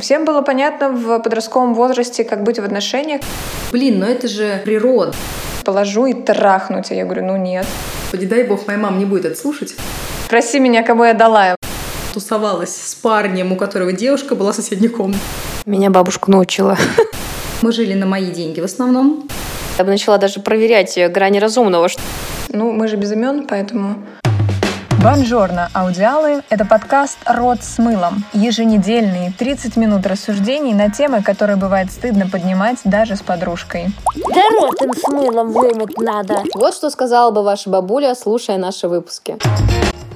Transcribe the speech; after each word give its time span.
Всем 0.00 0.24
было 0.24 0.42
понятно 0.42 0.90
в 0.90 1.18
подростковом 1.20 1.74
возрасте, 1.74 2.22
как 2.24 2.42
быть 2.42 2.58
в 2.58 2.64
отношениях. 2.64 3.22
Блин, 3.72 3.98
но 3.98 4.06
это 4.06 4.28
же 4.28 4.60
природа. 4.64 5.14
Положу 5.64 6.06
и 6.06 6.12
трахну 6.12 6.82
тебя. 6.82 6.98
Я 6.98 7.04
говорю, 7.04 7.24
ну 7.24 7.36
нет. 7.36 7.66
Не 8.12 8.26
дай 8.26 8.44
бог, 8.44 8.66
моя 8.66 8.78
мама 8.78 8.98
не 8.98 9.06
будет 9.06 9.24
это 9.24 9.40
слушать. 9.40 9.74
Проси 10.28 10.60
меня, 10.60 10.82
кому 10.82 11.04
я 11.04 11.14
дала. 11.14 11.56
Тусовалась 12.12 12.76
с 12.76 12.94
парнем, 12.94 13.52
у 13.52 13.56
которого 13.56 13.92
девушка 13.92 14.34
была 14.34 14.52
в 14.52 14.56
соседней 14.56 14.88
комнате. 14.88 15.20
Меня 15.64 15.90
бабушка 15.90 16.30
научила. 16.30 16.76
Мы 17.62 17.72
жили 17.72 17.94
на 17.94 18.06
мои 18.06 18.30
деньги 18.30 18.60
в 18.60 18.64
основном. 18.64 19.26
Я 19.78 19.84
бы 19.84 19.90
начала 19.90 20.18
даже 20.18 20.40
проверять 20.40 20.98
грани 21.10 21.38
разумного. 21.38 21.88
Ну, 22.50 22.72
мы 22.72 22.88
же 22.88 22.96
без 22.96 23.12
имен, 23.12 23.46
поэтому... 23.48 24.04
Бонжорно, 25.02 25.70
аудиалы– 25.74 26.42
это 26.50 26.64
подкаст 26.64 27.18
«Рот 27.24 27.62
с 27.62 27.78
мылом». 27.78 28.24
Еженедельные 28.32 29.30
30 29.30 29.76
минут 29.76 30.04
рассуждений 30.08 30.74
на 30.74 30.90
темы, 30.90 31.22
которые 31.22 31.56
бывает 31.56 31.92
стыдно 31.92 32.28
поднимать 32.28 32.78
даже 32.82 33.14
с 33.14 33.22
подружкой. 33.22 33.92
Да 34.16 34.42
рот 34.58 34.82
им 34.82 34.92
с 34.92 35.06
мылом 35.06 35.52
вымыть 35.52 35.96
надо. 35.98 36.42
Вот 36.54 36.74
что 36.74 36.90
сказала 36.90 37.30
бы 37.30 37.44
ваша 37.44 37.70
бабуля, 37.70 38.16
слушая 38.16 38.58
наши 38.58 38.88
выпуски. 38.88 39.38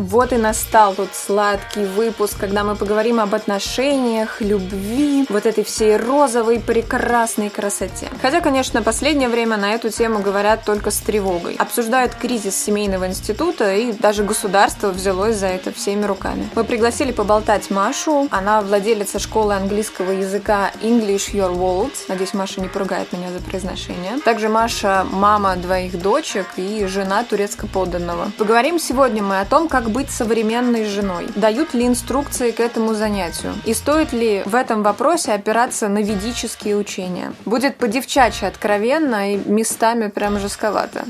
Вот 0.02 0.33
и 0.33 0.37
настал 0.37 0.95
тот 0.95 1.11
сладкий 1.15 1.84
выпуск, 1.84 2.37
когда 2.41 2.65
мы 2.65 2.74
поговорим 2.74 3.20
об 3.20 3.37
отношениях, 3.37 4.41
любви, 4.41 5.25
вот 5.28 5.47
этой 5.47 5.62
всей 5.62 5.97
розовой 5.97 6.59
прекрасной 6.59 7.51
красоте. 7.51 8.09
Хотя, 8.20 8.41
конечно, 8.41 8.83
последнее 8.83 9.28
время 9.28 9.56
на 9.56 9.75
эту 9.75 9.91
тему 9.91 10.19
говорят 10.19 10.65
только 10.65 10.91
с 10.91 10.98
тревогой. 10.98 11.55
Обсуждают 11.55 12.16
кризис 12.16 12.56
семейного 12.56 13.06
института, 13.06 13.77
и 13.77 13.92
даже 13.92 14.25
государство 14.25 14.88
взялось 14.88 15.37
за 15.37 15.47
это 15.47 15.73
всеми 15.73 16.05
руками. 16.05 16.48
Мы 16.56 16.64
пригласили 16.64 17.12
поболтать 17.12 17.70
Машу. 17.70 18.27
Она 18.33 18.61
владелица 18.61 19.20
школы 19.20 19.55
английского 19.55 20.11
языка 20.11 20.73
English 20.83 21.33
Your 21.33 21.55
World. 21.56 21.92
Надеюсь, 22.09 22.34
Маша 22.34 22.61
не 22.61 22.66
поругает 22.66 23.12
меня 23.12 23.30
за 23.30 23.39
произношение. 23.39 24.19
Также 24.25 24.48
Маша 24.48 25.06
мама 25.09 25.55
двоих 25.55 25.97
дочек 26.03 26.47
и 26.56 26.87
жена 26.87 27.22
турецко-подданного. 27.22 28.33
Поговорим 28.37 28.81
сегодня 28.81 29.22
мы 29.22 29.39
о 29.39 29.44
том, 29.44 29.69
как 29.69 29.92
быть 29.93 30.11
современной 30.11 30.85
женой? 30.85 31.29
Дают 31.37 31.75
ли 31.75 31.87
инструкции 31.87 32.51
к 32.51 32.61
этому 32.61 32.95
занятию? 32.95 33.55
И 33.65 33.75
стоит 33.75 34.12
ли 34.12 34.43
в 34.47 34.55
этом 34.55 34.83
вопросе 34.83 35.33
опираться 35.33 35.89
на 35.89 36.03
ведические 36.03 36.77
учения? 36.77 37.33
Будет 37.45 37.77
по-девчачьи 37.77 38.49
откровенно 38.49 39.34
и 39.34 39.37
местами 39.37 40.09
прям 40.09 40.39
жестковато. 40.39 41.05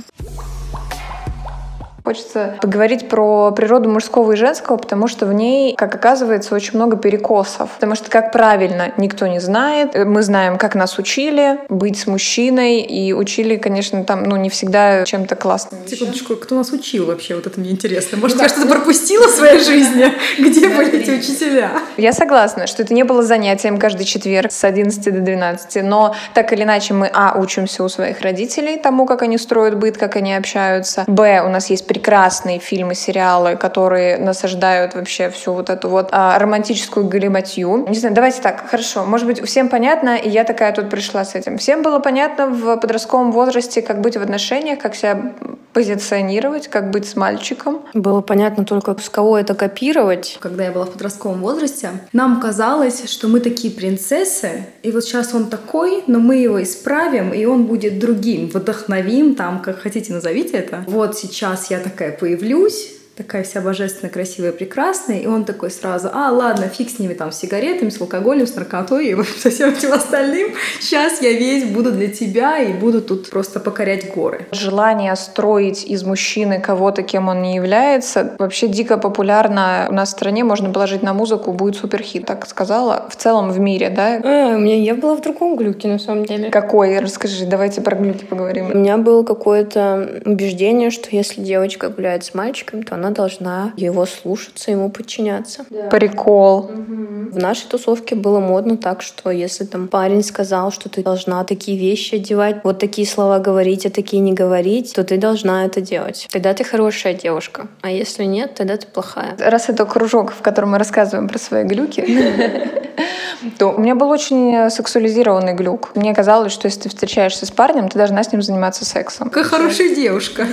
Хочется 2.04 2.56
поговорить 2.60 3.08
про 3.08 3.52
природу 3.52 3.88
мужского 3.88 4.32
и 4.32 4.36
женского, 4.36 4.76
потому 4.76 5.06
что 5.06 5.26
в 5.26 5.32
ней, 5.32 5.76
как 5.76 5.94
оказывается, 5.94 6.54
очень 6.54 6.74
много 6.74 6.96
перекосов. 6.96 7.70
Потому 7.70 7.94
что 7.94 8.10
как 8.10 8.32
правильно 8.32 8.92
никто 8.96 9.28
не 9.28 9.38
знает. 9.38 9.94
Мы 9.94 10.22
знаем, 10.22 10.58
как 10.58 10.74
нас 10.74 10.98
учили 10.98 11.60
быть 11.68 11.98
с 11.98 12.06
мужчиной, 12.06 12.80
и 12.80 13.12
учили, 13.12 13.56
конечно, 13.56 14.04
там, 14.04 14.24
ну, 14.24 14.36
не 14.36 14.50
всегда 14.50 15.04
чем-то 15.04 15.36
классным. 15.36 15.80
Секундочку, 15.86 16.34
кто 16.36 16.56
нас 16.56 16.72
учил 16.72 17.06
вообще? 17.06 17.36
Вот 17.36 17.46
это 17.46 17.60
мне 17.60 17.70
интересно. 17.70 18.18
Может, 18.18 18.40
я 18.40 18.48
что-то 18.48 18.66
пропустила 18.66 19.28
в 19.28 19.30
своей 19.30 19.60
жизни? 19.60 20.12
Где 20.38 20.68
были 20.68 21.00
эти 21.00 21.10
учителя? 21.10 21.70
Я 21.96 22.12
согласна, 22.12 22.66
что 22.66 22.82
это 22.82 22.92
не 22.94 23.04
было 23.04 23.22
занятием 23.22 23.78
каждый 23.78 24.04
четверг 24.04 24.50
с 24.50 24.64
11 24.64 25.04
до 25.04 25.20
12, 25.20 25.84
но 25.84 26.16
так 26.34 26.52
или 26.52 26.64
иначе 26.64 26.94
мы, 26.94 27.08
а, 27.12 27.38
учимся 27.38 27.84
у 27.84 27.88
своих 27.88 28.22
родителей 28.22 28.76
тому, 28.76 29.06
как 29.06 29.22
они 29.22 29.38
строят 29.38 29.78
быт, 29.78 29.96
как 29.98 30.16
они 30.16 30.34
общаются, 30.34 31.04
б, 31.06 31.42
у 31.44 31.48
нас 31.48 31.70
есть 31.70 31.86
прекрасные 31.92 32.58
фильмы, 32.58 32.94
сериалы, 32.94 33.56
которые 33.56 34.16
насаждают 34.16 34.94
вообще 34.94 35.28
всю 35.28 35.52
вот 35.52 35.68
эту 35.68 35.90
вот 35.90 36.08
а, 36.10 36.38
романтическую 36.38 37.06
галиматью. 37.06 37.84
Не 37.86 37.98
знаю, 37.98 38.14
давайте 38.14 38.40
так, 38.40 38.66
хорошо. 38.66 39.04
Может 39.04 39.26
быть, 39.26 39.44
всем 39.44 39.68
понятно, 39.68 40.16
и 40.16 40.30
я 40.30 40.44
такая 40.44 40.72
тут 40.72 40.88
пришла 40.88 41.26
с 41.26 41.34
этим. 41.34 41.58
Всем 41.58 41.82
было 41.82 41.98
понятно 41.98 42.46
в 42.46 42.76
подростковом 42.78 43.30
возрасте, 43.30 43.82
как 43.82 44.00
быть 44.00 44.16
в 44.16 44.22
отношениях, 44.22 44.78
как 44.78 44.94
себя 44.94 45.32
позиционировать, 45.74 46.68
как 46.68 46.90
быть 46.90 47.06
с 47.06 47.16
мальчиком. 47.16 47.82
Было 47.92 48.22
понятно 48.22 48.64
только, 48.64 48.96
с 48.98 49.08
кого 49.08 49.36
это 49.36 49.54
копировать. 49.54 50.38
Когда 50.40 50.64
я 50.64 50.72
была 50.72 50.84
в 50.86 50.92
подростковом 50.92 51.40
возрасте, 51.40 51.90
нам 52.12 52.40
казалось, 52.40 53.10
что 53.10 53.28
мы 53.28 53.40
такие 53.40 53.72
принцессы, 53.72 54.66
и 54.82 54.90
вот 54.90 55.04
сейчас 55.04 55.34
он 55.34 55.50
такой, 55.50 56.04
но 56.06 56.18
мы 56.18 56.36
его 56.36 56.62
исправим, 56.62 57.32
и 57.32 57.44
он 57.44 57.64
будет 57.64 57.98
другим, 57.98 58.48
вдохновим, 58.48 59.34
там, 59.34 59.60
как 59.60 59.78
хотите 59.78 60.12
назовите 60.12 60.56
это. 60.56 60.84
Вот 60.86 61.18
сейчас 61.18 61.70
я 61.70 61.81
такая 61.82 62.12
появлюсь, 62.12 62.96
такая 63.16 63.42
вся 63.42 63.60
божественно 63.60 64.10
красивая, 64.10 64.52
прекрасная, 64.52 65.18
и 65.18 65.26
он 65.26 65.44
такой 65.44 65.70
сразу, 65.70 66.08
а, 66.12 66.30
ладно, 66.30 66.68
фиг 66.68 66.90
с 66.90 66.98
ними 66.98 67.14
там, 67.14 67.30
с 67.30 67.38
сигаретами, 67.38 67.90
с 67.90 68.00
алкоголем, 68.00 68.46
с 68.46 68.54
наркотой 68.54 69.08
и 69.08 69.22
со 69.38 69.50
всем 69.50 69.70
этим 69.70 69.92
остальным, 69.92 70.52
сейчас 70.80 71.20
я 71.20 71.32
весь 71.32 71.64
буду 71.64 71.92
для 71.92 72.08
тебя 72.08 72.58
и 72.58 72.72
буду 72.72 73.02
тут 73.02 73.28
просто 73.30 73.60
покорять 73.60 74.12
горы. 74.14 74.46
Желание 74.52 75.14
строить 75.16 75.84
из 75.84 76.04
мужчины 76.04 76.60
кого-то, 76.60 77.02
кем 77.02 77.28
он 77.28 77.42
не 77.42 77.54
является, 77.54 78.34
вообще 78.38 78.68
дико 78.68 78.96
популярно 78.96 79.86
у 79.90 79.94
нас 79.94 80.08
в 80.08 80.12
стране, 80.12 80.44
можно 80.44 80.70
положить 80.70 81.02
на 81.02 81.12
музыку, 81.12 81.52
будет 81.52 81.76
суперхит, 81.76 82.26
так 82.26 82.46
сказала, 82.48 83.06
в 83.10 83.16
целом 83.16 83.50
в 83.50 83.60
мире, 83.60 83.90
да? 83.90 84.20
А, 84.24 84.56
у 84.56 84.58
меня 84.58 84.76
я 84.76 84.94
была 84.94 85.16
в 85.16 85.20
другом 85.20 85.56
глюке, 85.56 85.88
на 85.88 85.98
самом 85.98 86.24
деле. 86.24 86.50
Какой? 86.50 86.98
Расскажи, 86.98 87.44
давайте 87.46 87.82
про 87.82 87.96
глюки 87.96 88.24
поговорим. 88.24 88.70
У 88.70 88.76
меня 88.76 88.96
было 88.96 89.22
какое-то 89.22 90.22
убеждение, 90.24 90.90
что 90.90 91.08
если 91.10 91.42
девочка 91.42 91.88
гуляет 91.88 92.24
с 92.24 92.34
мальчиком, 92.34 92.82
то 92.82 92.94
она 93.01 93.01
должна 93.10 93.72
его 93.76 94.06
слушаться, 94.06 94.70
ему 94.70 94.90
подчиняться. 94.90 95.64
Да. 95.70 95.88
Прикол. 95.88 96.58
Угу. 96.60 97.02
В 97.32 97.38
нашей 97.38 97.66
тусовке 97.68 98.14
было 98.14 98.40
модно 98.40 98.76
так, 98.76 99.02
что 99.02 99.30
если 99.30 99.64
там 99.64 99.88
парень 99.88 100.22
сказал, 100.22 100.70
что 100.70 100.88
ты 100.88 101.02
должна 101.02 101.44
такие 101.44 101.78
вещи 101.78 102.16
одевать, 102.16 102.60
вот 102.64 102.78
такие 102.78 103.06
слова 103.06 103.38
говорить, 103.38 103.86
а 103.86 103.90
такие 103.90 104.20
не 104.20 104.32
говорить, 104.32 104.92
то 104.94 105.02
ты 105.04 105.16
должна 105.16 105.64
это 105.64 105.80
делать. 105.80 106.28
Тогда 106.30 106.52
ты 106.54 106.64
хорошая 106.64 107.14
девушка. 107.14 107.68
А 107.80 107.90
если 107.90 108.24
нет, 108.24 108.54
тогда 108.54 108.76
ты 108.76 108.86
плохая. 108.86 109.36
Раз 109.38 109.68
это 109.68 109.84
кружок, 109.86 110.32
в 110.32 110.42
котором 110.42 110.72
мы 110.72 110.78
рассказываем 110.78 111.28
про 111.28 111.38
свои 111.38 111.64
глюки, 111.64 112.04
то 113.58 113.68
у 113.68 113.78
меня 113.78 113.94
был 113.94 114.10
очень 114.10 114.70
сексуализированный 114.70 115.54
глюк. 115.54 115.90
Мне 115.94 116.14
казалось, 116.14 116.52
что 116.52 116.66
если 116.66 116.80
ты 116.80 116.88
встречаешься 116.88 117.46
с 117.46 117.50
парнем, 117.50 117.88
ты 117.88 117.98
должна 117.98 118.22
с 118.22 118.32
ним 118.32 118.42
заниматься 118.42 118.84
сексом. 118.84 119.30
Какая 119.30 119.44
хорошая 119.44 119.94
девушка. 119.94 120.46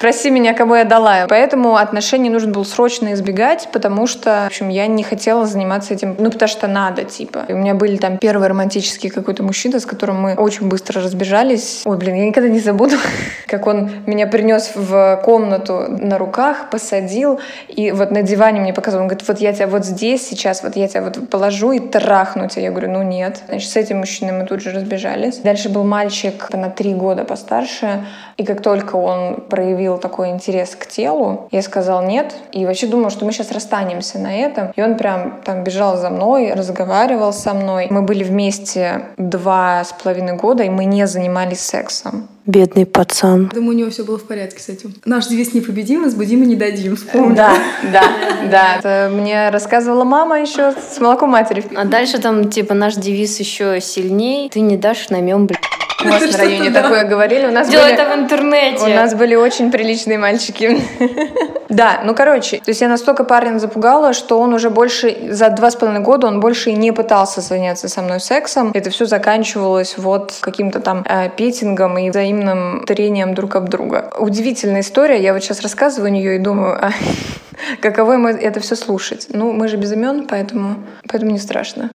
Проси 0.00 0.30
меня, 0.30 0.54
кому 0.54 0.74
я 0.74 0.84
дала. 0.84 1.26
Поэтому 1.28 1.76
отношений 1.96 2.28
нужно 2.28 2.52
было 2.52 2.64
срочно 2.64 3.14
избегать, 3.14 3.68
потому 3.72 4.06
что, 4.06 4.42
в 4.44 4.46
общем, 4.48 4.68
я 4.68 4.86
не 4.86 5.02
хотела 5.02 5.46
заниматься 5.46 5.94
этим, 5.94 6.14
ну, 6.18 6.30
потому 6.30 6.48
что 6.48 6.66
надо, 6.66 7.04
типа. 7.04 7.46
И 7.48 7.54
у 7.54 7.56
меня 7.56 7.74
были 7.74 7.96
там 7.96 8.18
первый 8.18 8.48
романтический 8.48 9.08
какой-то 9.08 9.42
мужчина, 9.42 9.80
с 9.80 9.86
которым 9.86 10.20
мы 10.20 10.34
очень 10.34 10.68
быстро 10.68 11.00
разбежались. 11.02 11.82
Ой, 11.86 11.96
блин, 11.96 12.16
я 12.16 12.26
никогда 12.26 12.50
не 12.50 12.60
забуду, 12.60 12.96
как 13.46 13.66
он 13.66 13.90
меня 14.04 14.26
принес 14.26 14.72
в 14.74 15.22
комнату 15.24 15.86
на 15.88 16.18
руках, 16.18 16.68
посадил, 16.70 17.40
и 17.68 17.92
вот 17.92 18.10
на 18.10 18.20
диване 18.20 18.60
мне 18.60 18.74
показывал, 18.74 19.04
он 19.04 19.08
говорит, 19.08 19.26
вот 19.26 19.38
я 19.38 19.54
тебя 19.54 19.66
вот 19.66 19.86
здесь 19.86 20.28
сейчас, 20.28 20.62
вот 20.62 20.76
я 20.76 20.88
тебя 20.88 21.02
вот 21.02 21.30
положу 21.30 21.72
и 21.72 21.78
трахну 21.78 22.48
тебя. 22.48 22.64
Я 22.64 22.70
говорю, 22.72 22.90
ну 22.90 23.02
нет. 23.02 23.40
Значит, 23.48 23.70
с 23.70 23.76
этим 23.76 23.98
мужчиной 23.98 24.32
мы 24.32 24.44
тут 24.44 24.60
же 24.60 24.70
разбежались. 24.70 25.38
Дальше 25.38 25.70
был 25.70 25.84
мальчик 25.84 26.52
на 26.52 26.68
три 26.68 26.92
года 26.92 27.24
постарше, 27.24 28.04
и 28.36 28.44
как 28.44 28.60
только 28.60 28.96
он 28.96 29.36
проявил 29.48 29.96
такой 29.96 30.28
интерес 30.28 30.76
к 30.76 30.86
телу, 30.86 31.48
я 31.52 31.62
сказала, 31.62 31.85
сказал 31.86 32.02
нет. 32.04 32.34
И 32.50 32.66
вообще 32.66 32.88
думал, 32.88 33.10
что 33.10 33.24
мы 33.24 33.32
сейчас 33.32 33.52
расстанемся 33.52 34.18
на 34.18 34.34
этом. 34.34 34.72
И 34.74 34.82
он 34.82 34.96
прям 34.96 35.40
там 35.44 35.62
бежал 35.62 35.96
за 35.96 36.10
мной, 36.10 36.52
разговаривал 36.52 37.32
со 37.32 37.54
мной. 37.54 37.86
Мы 37.90 38.02
были 38.02 38.24
вместе 38.24 39.02
два 39.16 39.84
с 39.84 39.92
половиной 39.92 40.36
года, 40.36 40.64
и 40.64 40.68
мы 40.68 40.84
не 40.84 41.06
занимались 41.06 41.60
сексом. 41.60 42.26
Бедный 42.44 42.86
пацан. 42.86 43.50
Думаю, 43.54 43.76
у 43.76 43.78
него 43.78 43.90
все 43.90 44.04
было 44.04 44.18
в 44.18 44.24
порядке 44.24 44.60
с 44.60 44.68
этим. 44.68 44.94
Наш 45.04 45.28
девиз 45.28 45.54
непобедим, 45.54 46.02
возбудим 46.02 46.42
и 46.42 46.46
не 46.46 46.56
дадим. 46.56 46.96
Вспомнил. 46.96 47.36
Да, 47.36 47.54
да, 47.92 48.02
да. 48.50 48.76
Это 48.78 49.10
мне 49.12 49.50
рассказывала 49.50 50.02
мама 50.02 50.40
еще 50.40 50.72
с 50.72 50.98
молоком 50.98 51.30
матери. 51.30 51.62
А 51.76 51.84
дальше 51.84 52.18
там, 52.18 52.50
типа, 52.50 52.74
наш 52.74 52.94
девиз 52.94 53.38
еще 53.38 53.80
сильней. 53.80 54.50
Ты 54.50 54.58
не 54.58 54.76
дашь 54.76 55.08
намем, 55.10 55.46
блядь. 55.46 55.60
У 56.04 56.08
вас 56.08 56.22
в 56.22 56.36
районе 56.36 56.70
такое 56.70 57.04
говорили. 57.04 57.46
У 57.46 57.52
нас 57.52 57.68
Делай 57.68 57.92
это 57.92 58.04
в 58.10 58.18
интернете. 58.18 58.84
У 58.84 58.88
нас 58.88 59.14
были 59.14 59.36
очень 59.36 59.70
приличные 59.70 60.18
мальчики. 60.18 60.80
Да, 61.68 62.00
ну 62.04 62.14
короче, 62.14 62.58
то 62.58 62.70
есть 62.70 62.80
я 62.80 62.88
настолько 62.88 63.24
парня 63.24 63.58
запугала, 63.58 64.12
что 64.12 64.38
он 64.38 64.54
уже 64.54 64.70
больше 64.70 65.16
за 65.30 65.50
два 65.50 65.70
с 65.70 65.76
половиной 65.76 66.02
года 66.02 66.26
он 66.26 66.40
больше 66.40 66.72
не 66.72 66.92
пытался 66.92 67.40
заняться 67.40 67.88
со 67.88 68.02
мной 68.02 68.20
сексом. 68.20 68.70
Это 68.74 68.90
все 68.90 69.06
заканчивалось 69.06 69.98
вот 69.98 70.34
каким-то 70.40 70.80
там 70.80 71.04
э, 71.08 71.30
петингом 71.36 71.98
и 71.98 72.10
взаимным 72.10 72.84
трением 72.86 73.34
друг 73.34 73.56
об 73.56 73.68
друга. 73.68 74.12
Удивительная 74.18 74.80
история. 74.80 75.20
Я 75.20 75.32
вот 75.32 75.42
сейчас 75.42 75.60
рассказываю 75.60 76.12
нее 76.12 76.36
и 76.36 76.38
думаю, 76.38 76.78
а, 76.80 76.90
каково 77.80 78.12
ему 78.12 78.28
это 78.28 78.60
все 78.60 78.76
слушать. 78.76 79.28
Ну, 79.30 79.52
мы 79.52 79.68
же 79.68 79.76
без 79.76 79.92
имен, 79.92 80.26
поэтому, 80.28 80.76
поэтому 81.08 81.32
не 81.32 81.38
страшно. 81.38 81.90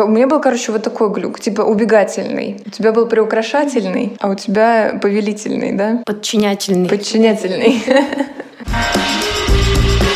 У 0.00 0.08
меня 0.08 0.26
был, 0.26 0.40
короче, 0.40 0.72
вот 0.72 0.82
такой 0.82 1.08
глюк, 1.12 1.38
типа 1.38 1.62
убегательный. 1.62 2.60
У 2.66 2.70
тебя 2.70 2.90
был 2.90 3.06
приукрашательный, 3.06 4.16
а 4.18 4.28
у 4.28 4.34
тебя 4.34 4.98
повелительный, 5.00 5.72
да? 5.72 6.02
Подчинятельный. 6.04 6.88
Подчинятельный. 6.88 7.80
Thank 8.74 9.18
you. 9.18 9.23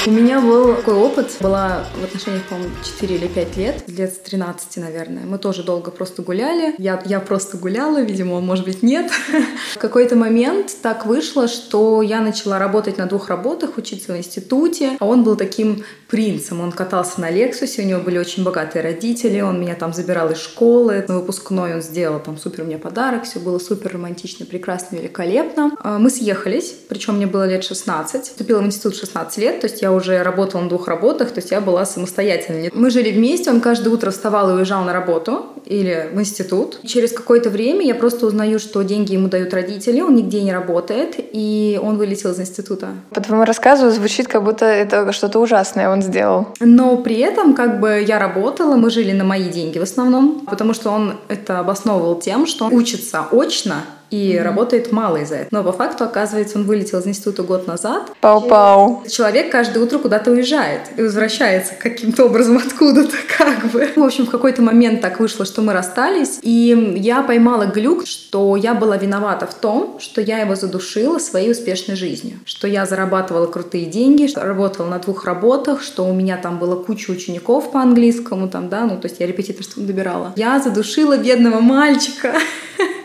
У 0.06 0.10
меня 0.10 0.40
был 0.40 0.76
такой 0.76 0.94
опыт. 0.94 1.36
Была 1.40 1.84
в 2.00 2.04
отношениях, 2.04 2.44
по-моему, 2.44 2.70
4 2.84 3.14
или 3.16 3.26
5 3.26 3.56
лет. 3.56 3.84
Лет 3.88 4.12
с 4.12 4.18
13, 4.18 4.76
наверное. 4.78 5.24
Мы 5.24 5.38
тоже 5.38 5.62
долго 5.62 5.90
просто 5.90 6.22
гуляли. 6.22 6.74
Я, 6.78 7.02
я 7.04 7.20
просто 7.20 7.56
гуляла, 7.56 8.00
видимо, 8.00 8.34
он, 8.34 8.46
может 8.46 8.64
быть, 8.64 8.82
нет. 8.82 9.10
В 9.74 9.78
какой-то 9.78 10.16
момент 10.16 10.76
так 10.82 11.04
вышло, 11.04 11.48
что 11.48 12.00
я 12.02 12.20
начала 12.20 12.58
работать 12.58 12.96
на 12.96 13.06
двух 13.06 13.28
работах, 13.28 13.76
учиться 13.76 14.12
в 14.12 14.16
институте. 14.16 14.96
А 15.00 15.06
он 15.06 15.24
был 15.24 15.36
таким 15.36 15.84
принцем. 16.08 16.60
Он 16.60 16.72
катался 16.72 17.20
на 17.20 17.30
Лексусе, 17.30 17.82
у 17.82 17.84
него 17.84 18.00
были 18.00 18.18
очень 18.18 18.42
богатые 18.42 18.82
родители, 18.82 19.40
он 19.40 19.60
меня 19.60 19.74
там 19.74 19.92
забирал 19.92 20.30
из 20.30 20.38
школы. 20.38 21.04
На 21.06 21.18
выпускной 21.18 21.74
он 21.74 21.82
сделал 21.82 22.18
там 22.18 22.38
супер 22.38 22.64
мне 22.64 22.78
подарок, 22.78 23.24
все 23.24 23.38
было 23.38 23.58
супер 23.58 23.92
романтично, 23.92 24.46
прекрасно, 24.46 24.96
великолепно. 24.96 25.72
А, 25.80 25.98
мы 25.98 26.10
съехались, 26.10 26.74
причем 26.88 27.16
мне 27.16 27.26
было 27.26 27.46
лет 27.46 27.62
16. 27.62 28.24
Вступила 28.24 28.60
в 28.60 28.66
институт 28.66 28.96
16 28.96 29.38
лет, 29.38 29.60
то 29.60 29.66
есть 29.66 29.82
я 29.82 29.87
уже 29.92 30.22
работала 30.22 30.62
на 30.62 30.68
двух 30.68 30.88
работах, 30.88 31.30
то 31.30 31.40
есть 31.40 31.50
я 31.50 31.60
была 31.60 31.84
самостоятельной. 31.84 32.70
Мы 32.72 32.90
жили 32.90 33.10
вместе, 33.10 33.50
он 33.50 33.60
каждое 33.60 33.90
утро 33.90 34.10
вставал 34.10 34.50
и 34.50 34.54
уезжал 34.54 34.84
на 34.84 34.92
работу 34.92 35.46
или 35.64 36.10
в 36.12 36.20
институт. 36.20 36.80
Через 36.84 37.12
какое-то 37.12 37.50
время 37.50 37.84
я 37.84 37.94
просто 37.94 38.26
узнаю, 38.26 38.58
что 38.58 38.82
деньги 38.82 39.12
ему 39.12 39.28
дают 39.28 39.52
родители, 39.54 40.00
он 40.00 40.14
нигде 40.14 40.42
не 40.42 40.52
работает, 40.52 41.16
и 41.18 41.78
он 41.82 41.98
вылетел 41.98 42.30
из 42.30 42.40
института. 42.40 42.88
По 43.10 43.20
твоему 43.20 43.44
рассказу 43.44 43.90
звучит, 43.90 44.28
как 44.28 44.44
будто 44.44 44.64
это 44.64 45.12
что-то 45.12 45.38
ужасное 45.40 45.88
он 45.90 46.02
сделал. 46.02 46.48
Но 46.60 46.96
при 46.98 47.18
этом 47.18 47.54
как 47.54 47.80
бы 47.80 48.04
я 48.06 48.18
работала, 48.18 48.76
мы 48.76 48.90
жили 48.90 49.12
на 49.12 49.24
мои 49.24 49.48
деньги 49.48 49.78
в 49.78 49.82
основном, 49.82 50.46
потому 50.46 50.74
что 50.74 50.90
он 50.90 51.14
это 51.28 51.60
обосновывал 51.60 52.18
тем, 52.18 52.46
что 52.46 52.66
он 52.66 52.74
учится 52.74 53.26
очно 53.30 53.82
и 54.10 54.32
mm-hmm. 54.32 54.42
работает 54.42 54.92
мало 54.92 55.16
из-за 55.18 55.36
этого. 55.36 55.62
Но 55.62 55.64
по 55.64 55.72
факту, 55.72 56.04
оказывается, 56.04 56.58
он 56.58 56.64
вылетел 56.64 56.98
из 56.98 57.06
института 57.06 57.42
год 57.42 57.66
назад. 57.66 58.12
Пау-пау. 58.20 59.04
Человек 59.08 59.50
каждое 59.50 59.80
утро 59.80 59.98
куда-то 59.98 60.30
уезжает 60.30 60.82
и 60.96 61.02
возвращается 61.02 61.74
каким-то 61.74 62.26
образом 62.26 62.58
откуда-то, 62.58 63.16
как 63.38 63.70
бы. 63.70 63.88
В 63.94 64.02
общем, 64.02 64.26
в 64.26 64.30
какой-то 64.30 64.62
момент 64.62 65.00
так 65.00 65.20
вышло, 65.20 65.44
что 65.44 65.62
мы 65.62 65.72
расстались, 65.72 66.38
и 66.42 66.94
я 66.96 67.22
поймала 67.22 67.66
глюк, 67.66 68.06
что 68.06 68.56
я 68.56 68.74
была 68.74 68.96
виновата 68.96 69.46
в 69.46 69.54
том, 69.54 69.98
что 70.00 70.20
я 70.20 70.38
его 70.38 70.54
задушила 70.54 71.18
своей 71.18 71.50
успешной 71.50 71.96
жизнью. 71.96 72.38
Что 72.44 72.66
я 72.66 72.86
зарабатывала 72.86 73.46
крутые 73.46 73.86
деньги, 73.86 74.26
что 74.26 74.42
работала 74.42 74.88
на 74.88 74.98
двух 74.98 75.24
работах, 75.24 75.82
что 75.82 76.04
у 76.04 76.12
меня 76.12 76.36
там 76.36 76.58
было 76.58 76.82
куча 76.82 77.10
учеников 77.10 77.72
по 77.72 77.80
английскому, 77.80 78.48
там, 78.48 78.68
да, 78.68 78.84
ну, 78.84 78.98
то 78.98 79.08
есть 79.08 79.20
я 79.20 79.26
репетиторством 79.26 79.86
добирала. 79.86 80.32
Я 80.36 80.58
задушила 80.60 81.16
бедного 81.16 81.60
мальчика. 81.60 82.34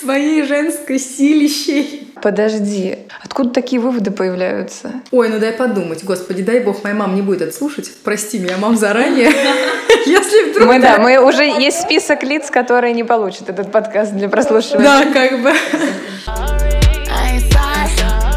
своей 0.00 0.42
женской 0.44 0.98
силищей. 0.98 2.12
Подожди, 2.22 2.98
откуда 3.22 3.50
такие 3.50 3.80
выводы 3.80 4.10
появляются? 4.10 5.02
Ой, 5.10 5.28
ну 5.28 5.38
дай 5.38 5.52
подумать. 5.52 6.04
Господи, 6.04 6.42
дай 6.42 6.60
бог, 6.60 6.82
моя 6.82 6.94
мама 6.94 7.14
не 7.14 7.22
будет 7.22 7.42
это 7.42 7.52
слушать. 7.52 7.90
Прости 8.02 8.38
меня, 8.38 8.56
мам, 8.58 8.76
заранее. 8.76 9.30
Если 10.06 10.50
вдруг... 10.50 10.68
Мы, 10.68 10.80
да, 10.80 10.98
мы 10.98 11.18
уже 11.18 11.44
есть 11.44 11.82
список 11.82 12.22
лиц, 12.22 12.50
которые 12.50 12.94
не 12.94 13.04
получат 13.04 13.48
этот 13.50 13.72
подкаст 13.72 14.12
для 14.12 14.28
прослушивания. 14.28 14.84
Да, 14.84 15.04
как 15.12 15.42
бы. 15.42 15.52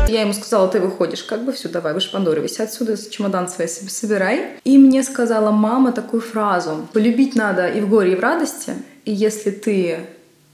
Я 0.10 0.22
ему 0.22 0.34
сказала, 0.34 0.68
ты 0.68 0.80
выходишь, 0.80 1.22
как 1.24 1.46
бы 1.46 1.52
все, 1.52 1.70
давай, 1.70 1.94
вышпандоривайся 1.94 2.64
отсюда, 2.64 2.98
чемодан 2.98 3.48
свой 3.48 3.68
себе 3.68 3.90
собирай. 3.90 4.48
И 4.64 4.80
мне 4.80 5.04
сказала 5.04 5.52
мама 5.52 5.92
такую 5.92 6.22
фразу. 6.22 6.88
Полюбить 6.94 7.36
надо 7.36 7.68
и 7.68 7.80
в 7.80 7.90
горе, 7.90 8.14
и 8.14 8.16
в 8.16 8.20
радости. 8.20 8.74
И 9.06 9.14
если 9.14 9.52
ты 9.52 10.00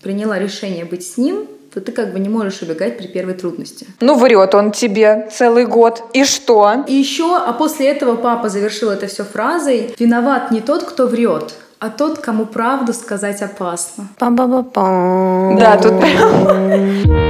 приняла 0.06 0.38
решение 0.38 0.86
быть 0.86 1.04
с 1.04 1.18
ним, 1.18 1.48
то 1.74 1.81
ты 1.81 1.92
как 1.92 2.13
бы 2.13 2.19
не 2.19 2.30
можешь 2.30 2.62
убегать 2.62 2.96
при 2.96 3.07
первой 3.07 3.34
трудности. 3.34 3.88
Ну, 4.02 4.13
врет 4.19 4.54
он 4.54 4.72
тебе 4.72 5.28
целый 5.31 5.66
год. 5.66 6.04
И 6.13 6.24
что? 6.25 6.86
И 6.88 6.94
еще, 6.94 7.36
а 7.36 7.52
после 7.54 7.88
этого 7.88 8.16
папа 8.16 8.50
завершил 8.50 8.92
это 8.92 9.07
все 9.07 9.24
фразой 9.24 9.96
«Виноват 9.98 10.52
не 10.52 10.62
тот, 10.62 10.84
кто 10.84 11.07
врет, 11.07 11.56
а 11.80 11.90
тот, 11.90 12.19
кому 12.19 12.46
правду 12.46 12.94
сказать 12.94 13.42
опасно». 13.42 14.07
Па-ба-ба-па. 14.19 15.57
Да, 15.60 15.78
тут 15.81 16.00
прям... 16.00 17.25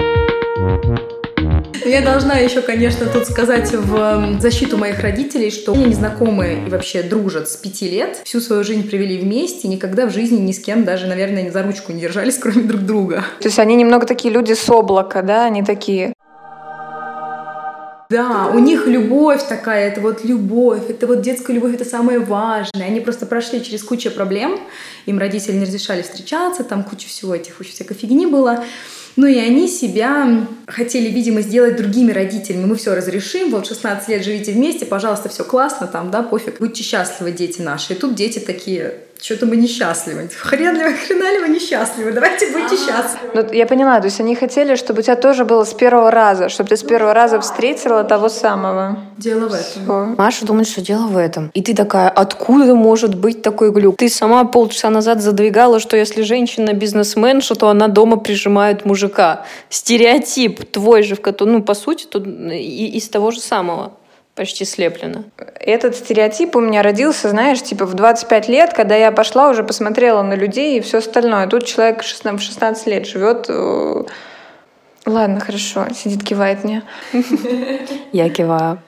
Я 1.85 2.01
должна 2.01 2.35
еще, 2.35 2.61
конечно, 2.61 3.05
тут 3.05 3.27
сказать 3.27 3.71
в 3.71 4.39
защиту 4.39 4.77
моих 4.77 5.01
родителей, 5.01 5.51
что 5.51 5.73
они 5.73 5.85
незнакомые 5.85 6.65
и 6.65 6.69
вообще 6.69 7.03
дружат 7.03 7.47
с 7.49 7.55
пяти 7.55 7.89
лет, 7.89 8.21
всю 8.23 8.39
свою 8.39 8.63
жизнь 8.63 8.89
провели 8.89 9.17
вместе, 9.17 9.67
никогда 9.67 10.07
в 10.07 10.11
жизни 10.11 10.39
ни 10.39 10.51
с 10.51 10.59
кем 10.59 10.83
даже, 10.83 11.05
наверное, 11.05 11.51
за 11.51 11.61
ручку 11.61 11.91
не 11.91 12.01
держались, 12.01 12.37
кроме 12.41 12.63
друг 12.63 12.81
друга. 12.81 13.23
То 13.39 13.47
есть 13.47 13.59
они 13.59 13.75
немного 13.75 14.05
такие 14.05 14.33
люди 14.33 14.53
с 14.53 14.67
облака, 14.69 15.21
да, 15.21 15.45
они 15.45 15.63
такие 15.63 16.13
да, 18.07 18.51
у 18.53 18.59
них 18.59 18.85
любовь 18.85 19.47
такая, 19.47 19.87
это 19.87 19.99
вот 19.99 20.23
любовь, 20.23 20.89
это 20.89 21.07
вот 21.07 21.21
детская 21.21 21.53
любовь, 21.53 21.73
это 21.73 21.85
самое 21.85 22.19
важное. 22.19 22.85
Они 22.85 22.99
просто 22.99 23.25
прошли 23.25 23.63
через 23.63 23.83
кучу 23.83 24.11
проблем, 24.11 24.59
им 25.07 25.17
родители 25.17 25.53
не 25.53 25.65
разрешали 25.65 26.03
встречаться, 26.03 26.63
там 26.63 26.83
куча 26.83 27.07
всего 27.07 27.33
этих, 27.33 27.57
куча 27.57 27.71
всякой 27.71 27.95
фигни 27.95 28.27
было. 28.27 28.63
Ну 29.15 29.27
и 29.27 29.37
они 29.37 29.67
себя 29.67 30.45
хотели, 30.67 31.09
видимо, 31.09 31.41
сделать 31.41 31.77
другими 31.77 32.11
родителями. 32.11 32.65
Мы 32.65 32.75
все 32.75 32.93
разрешим, 32.93 33.51
вот 33.51 33.65
16 33.65 34.09
лет 34.09 34.23
живите 34.23 34.51
вместе, 34.51 34.85
пожалуйста, 34.85 35.29
все 35.29 35.45
классно, 35.45 35.87
там, 35.87 36.11
да, 36.11 36.21
пофиг, 36.21 36.59
будьте 36.59 36.83
счастливы, 36.83 37.31
дети 37.31 37.61
наши. 37.61 37.93
И 37.93 37.95
тут 37.95 38.15
дети 38.15 38.39
такие, 38.39 39.04
что-то 39.21 39.45
мы 39.45 39.55
несчастливы. 39.55 40.29
Хрен 40.29 40.75
ли, 40.75 40.93
хрена 40.93 41.31
ли 41.31 41.39
вы 41.39 41.49
несчастливы? 41.49 42.11
Давайте 42.11 42.51
будьте 42.51 42.75
счастливы. 42.75 43.31
Ну, 43.33 43.53
я 43.53 43.65
понимаю, 43.65 44.01
то 44.01 44.07
есть 44.07 44.19
они 44.19 44.35
хотели, 44.35 44.75
чтобы 44.75 44.99
у 44.99 45.01
тебя 45.01 45.15
тоже 45.15 45.45
было 45.45 45.63
с 45.63 45.73
первого 45.73 46.11
раза, 46.11 46.49
чтобы 46.49 46.69
ты 46.69 46.77
с 46.77 46.83
первого 46.83 47.13
раза 47.13 47.39
встретила 47.39 48.03
того 48.03 48.29
самого. 48.29 48.99
Дело 49.17 49.47
в 49.47 49.53
этом. 49.53 49.83
Все. 49.83 50.15
Маша 50.17 50.45
думает, 50.45 50.67
что 50.67 50.81
дело 50.81 51.07
в 51.07 51.17
этом. 51.17 51.49
И 51.53 51.61
ты 51.61 51.73
такая, 51.73 52.09
откуда 52.09 52.75
может 52.75 53.15
быть 53.15 53.41
такой 53.41 53.71
глюк? 53.71 53.97
Ты 53.97 54.09
сама 54.09 54.43
полчаса 54.45 54.89
назад 54.89 55.21
задвигала, 55.21 55.79
что 55.79 55.97
если 55.97 56.21
женщина 56.21 56.73
бизнесменша, 56.73 57.55
то 57.55 57.69
она 57.69 57.87
дома 57.87 58.17
прижимает 58.17 58.85
мужика. 58.85 59.45
Стереотип 59.69 60.71
твой 60.71 61.03
же, 61.03 61.15
в 61.15 61.21
котором, 61.21 61.53
ну, 61.53 61.63
по 61.63 61.73
сути, 61.73 62.05
тут 62.05 62.27
из 62.27 63.09
того 63.09 63.31
же 63.31 63.39
самого 63.39 63.93
почти 64.35 64.65
слеплено. 64.65 65.23
Этот 65.59 65.95
стереотип 65.95 66.55
у 66.55 66.59
меня 66.59 66.83
родился, 66.83 67.29
знаешь, 67.29 67.63
типа 67.63 67.85
в 67.85 67.93
25 67.93 68.49
лет, 68.49 68.73
когда 68.73 68.95
я 68.95 69.11
пошла, 69.11 69.49
уже 69.49 69.63
посмотрела 69.63 70.21
на 70.21 70.35
людей 70.35 70.77
и 70.77 70.81
все 70.81 70.99
остальное. 70.99 71.47
Тут 71.47 71.65
человек 71.65 72.03
в 72.03 72.05
16 72.05 72.87
лет 72.87 73.07
живет 73.07 73.45
э, 73.49 74.03
Ладно, 75.05 75.39
хорошо, 75.39 75.85
сидит, 75.95 76.23
кивает 76.23 76.63
мне. 76.63 76.81
Я 78.11 78.29
киваю. 78.29 78.79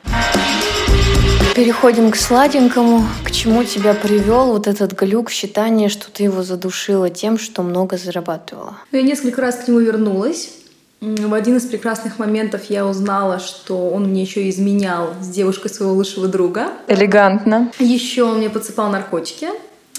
Переходим 1.56 2.10
к 2.10 2.16
сладенькому. 2.16 3.04
К 3.24 3.30
чему 3.30 3.64
тебя 3.64 3.94
привел 3.94 4.48
вот 4.48 4.68
этот 4.68 4.94
глюк, 4.94 5.30
считание, 5.30 5.90
что 5.90 6.12
ты 6.12 6.24
его 6.24 6.42
задушила 6.42 7.12
тем, 7.12 7.38
что 7.38 7.62
много 7.62 7.98
зарабатывала? 7.98 8.78
Я 8.92 9.04
несколько 9.04 9.42
раз 9.42 9.58
к 9.58 9.68
нему 9.68 9.80
вернулась. 9.80 10.50
В 11.00 11.34
один 11.34 11.58
из 11.58 11.66
прекрасных 11.66 12.18
моментов 12.18 12.70
я 12.70 12.88
узнала, 12.88 13.40
что 13.40 13.90
он 13.90 14.06
мне 14.06 14.24
еще 14.24 14.50
изменял 14.50 15.14
с 15.22 15.28
девушкой 15.28 15.70
своего 15.70 15.94
лучшего 15.94 16.28
друга. 16.28 16.70
Элегантно. 16.88 17.72
Еще 17.78 18.24
он 18.24 18.40
мне 18.40 18.50
подсыпал 18.50 18.90
наркотики. 18.90 19.50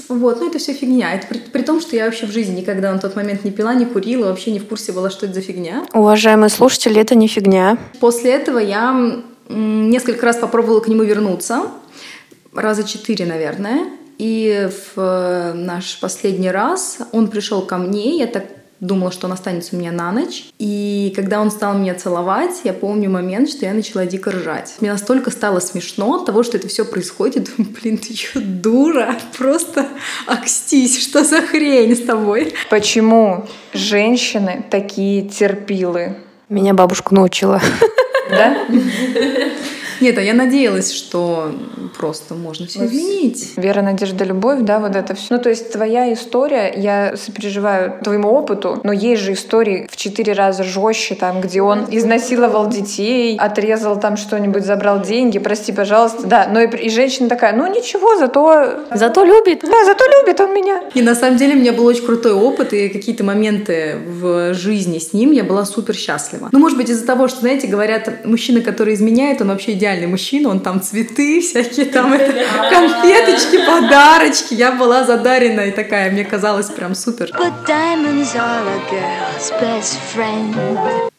Вот, 0.09 0.41
ну 0.41 0.49
это 0.49 0.59
все 0.59 0.73
фигня. 0.73 1.15
Это 1.15 1.27
при, 1.29 1.39
при 1.39 1.63
том, 1.63 1.81
что 1.81 1.95
я 1.95 2.07
вообще 2.07 2.27
в 2.27 2.33
жизни 2.33 2.61
никогда 2.61 2.93
на 2.93 2.99
тот 2.99 3.15
момент 3.15 3.45
не 3.45 3.51
пила, 3.51 3.75
не 3.75 3.85
курила, 3.85 4.27
вообще 4.27 4.51
не 4.51 4.59
в 4.59 4.67
курсе 4.67 4.93
была, 4.93 5.11
что 5.11 5.27
это 5.27 5.37
за 5.37 5.41
фигня. 5.41 5.87
Уважаемые 5.93 6.49
слушатели, 6.49 7.01
это 7.01 7.15
не 7.15 7.29
фигня. 7.29 7.79
После 8.01 8.33
этого 8.33 8.59
я 8.59 9.23
несколько 9.49 10.27
раз 10.27 10.37
попробовала 10.37 10.81
к 10.81 10.89
нему 10.89 11.05
вернуться. 11.05 11.67
Раза 12.55 12.83
четыре, 12.85 13.25
наверное. 13.27 13.87
И 14.19 14.69
в 14.97 15.01
э, 15.01 15.53
наш 15.53 16.01
последний 16.01 16.51
раз 16.51 16.99
он 17.13 17.29
пришел 17.29 17.63
ко 17.63 17.77
мне, 17.77 18.19
я 18.19 18.27
так 18.27 18.47
думала, 18.81 19.11
что 19.11 19.27
он 19.27 19.33
останется 19.33 19.75
у 19.75 19.79
меня 19.79 19.93
на 19.93 20.13
ночь. 20.13 20.47
И 20.59 21.13
когда 21.17 21.41
он 21.41 21.51
стал 21.51 21.77
меня 21.77 21.95
целовать, 21.95 22.61
я 22.65 22.73
помню 22.73 23.11
момент, 23.11 23.49
что 23.49 23.67
я 23.67 23.75
начала 23.75 24.07
дико 24.07 24.31
ржать. 24.31 24.75
Мне 24.81 24.93
настолько 24.93 25.31
стало 25.31 25.61
смешно 25.61 26.17
от 26.17 26.27
того, 26.27 26.43
что 26.43 26.57
это 26.57 26.69
все 26.69 26.85
происходит. 26.85 27.49
Думаю, 27.57 27.75
блин, 27.83 27.99
ты 27.99 28.15
что, 28.15 28.41
дура? 28.41 29.17
Просто 29.37 29.87
окстись, 30.27 31.03
что 31.03 31.25
за 31.25 31.41
хрень 31.41 31.97
с 31.97 32.03
тобой? 32.03 32.55
Почему 32.71 33.47
женщины 33.73 34.65
такие 34.71 35.29
терпилы? 35.29 36.17
Меня 36.49 36.75
бабушка 36.75 37.15
научила. 37.15 37.61
Да? 38.31 38.67
Нет, 40.01 40.19
а 40.19 40.23
я 40.23 40.35
надеялась, 40.35 40.93
что 40.93 41.53
просто 41.97 42.35
можно 42.35 42.67
все 42.67 42.87
изменить. 42.87 43.53
Вера, 43.57 43.83
надежда, 43.83 44.25
любовь, 44.25 44.61
да, 44.61 44.79
вот 44.79 44.95
это 44.95 45.15
все. 45.15 45.27
Ну, 45.31 45.39
то 45.39 45.49
есть 45.49 45.73
твоя 45.73 46.13
история, 46.13 46.73
я 46.77 47.17
сопереживаю 47.17 47.95
твоему 48.03 48.29
опыту, 48.29 48.81
но 48.85 48.93
есть 48.93 49.23
же 49.23 49.33
истории 49.33 49.89
в 49.91 49.97
четыре 49.97 50.33
раза 50.33 50.65
жестче, 50.65 51.15
там, 51.15 51.41
где 51.41 51.63
он 51.63 51.87
изнасиловал 51.91 52.69
детей, 52.69 53.37
отрезал 53.39 53.99
там 53.99 54.17
что-нибудь, 54.17 54.65
забрал 54.65 55.03
деньги, 55.03 55.39
прости, 55.39 55.73
пожалуйста, 55.73 56.27
да. 56.27 56.49
Но 56.51 56.61
и, 56.61 56.69
и 56.77 56.91
женщина 56.91 57.29
такая, 57.29 57.55
ну 57.55 57.67
ничего, 57.67 58.17
зато... 58.17 58.85
Зато 58.93 59.25
любит. 59.25 59.61
Да, 59.63 59.85
зато 59.85 60.05
любит 60.21 60.41
он 60.41 60.55
меня. 60.55 60.83
И 60.95 61.03
на 61.03 61.15
самом 61.15 61.37
деле 61.37 61.55
у 61.55 61.59
меня 61.59 61.73
был 61.73 61.87
очень 61.87 62.05
крутой 62.05 62.33
опыт, 62.33 62.73
и 62.73 62.89
какие-то 62.89 63.25
моменты 63.25 63.97
в 64.07 64.55
жизни 64.55 64.99
с 64.99 65.13
ним 65.13 65.33
я 65.33 65.45
была 65.45 65.65
супер 65.65 65.95
счастлива. 65.95 66.49
Ну, 66.53 66.59
может 66.59 66.77
быть, 66.77 66.89
из-за 66.91 67.07
того, 67.07 67.29
что, 67.29 67.41
знаете, 67.41 67.67
говорят, 67.67 68.25
мужчина, 68.25 68.61
который 68.61 68.95
изменяет, 68.95 69.41
он 69.41 69.49
вообще 69.49 69.75
идеальный 69.89 70.07
мужчина, 70.07 70.51
он 70.51 70.61
там 70.61 70.81
цветы 70.81 71.41
всякие, 71.41 71.87
там 71.87 72.13
это, 72.13 72.33
конфеточки, 72.71 73.65
подарочки. 73.67 74.55
Я 74.55 74.73
была 74.73 75.05
задарена 75.05 75.63
и 75.63 75.71
такая, 75.71 76.11
мне 76.11 76.25
казалось 76.25 76.67
прям 76.67 76.95
супер. 76.95 77.31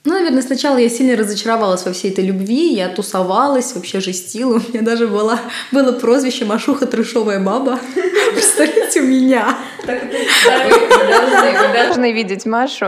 Ну, 0.06 0.14
наверное, 0.14 0.42
сначала 0.42 0.78
я 0.78 0.88
сильно 0.88 1.18
разочаровалась 1.18 1.86
во 1.86 1.92
всей 1.92 2.12
этой 2.12 2.24
любви, 2.24 2.74
я 2.74 2.88
тусовалась, 2.88 3.76
вообще 3.76 4.00
жестила. 4.00 4.54
У 4.68 4.72
меня 4.72 4.82
даже 4.82 5.08
было, 5.08 5.38
было 5.74 5.92
прозвище 5.92 6.46
Машуха 6.46 6.86
Трешовая 6.86 7.42
баба. 7.42 7.78
Представляете, 8.34 9.02
у 9.02 9.04
меня. 9.04 9.58
Вы 9.86 11.74
должны 11.74 12.14
видеть 12.14 12.46
Машу. 12.46 12.86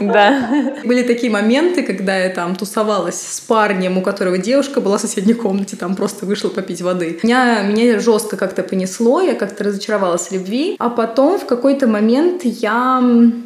Да. 0.00 0.50
Были 0.84 1.02
такие 1.02 1.30
моменты, 1.30 1.82
когда 1.82 2.16
я 2.16 2.30
там 2.30 2.56
тусовалась 2.56 3.20
с 3.20 3.40
парнем, 3.40 3.98
у 3.98 4.02
которого 4.02 4.38
девушка 4.38 4.80
была 4.80 4.98
в 4.98 5.00
соседней 5.00 5.34
комнате, 5.34 5.76
там 5.76 5.94
просто 5.94 6.26
вышла 6.26 6.48
попить 6.48 6.82
воды. 6.82 7.20
Меня, 7.22 7.62
меня 7.62 8.00
жестко 8.00 8.36
как-то 8.36 8.62
понесло, 8.62 9.20
я 9.20 9.34
как-то 9.34 9.64
разочаровалась 9.64 10.28
в 10.28 10.32
любви. 10.32 10.76
А 10.78 10.88
потом 10.88 11.38
в 11.38 11.46
какой-то 11.46 11.86
момент 11.86 12.44
я 12.44 13.02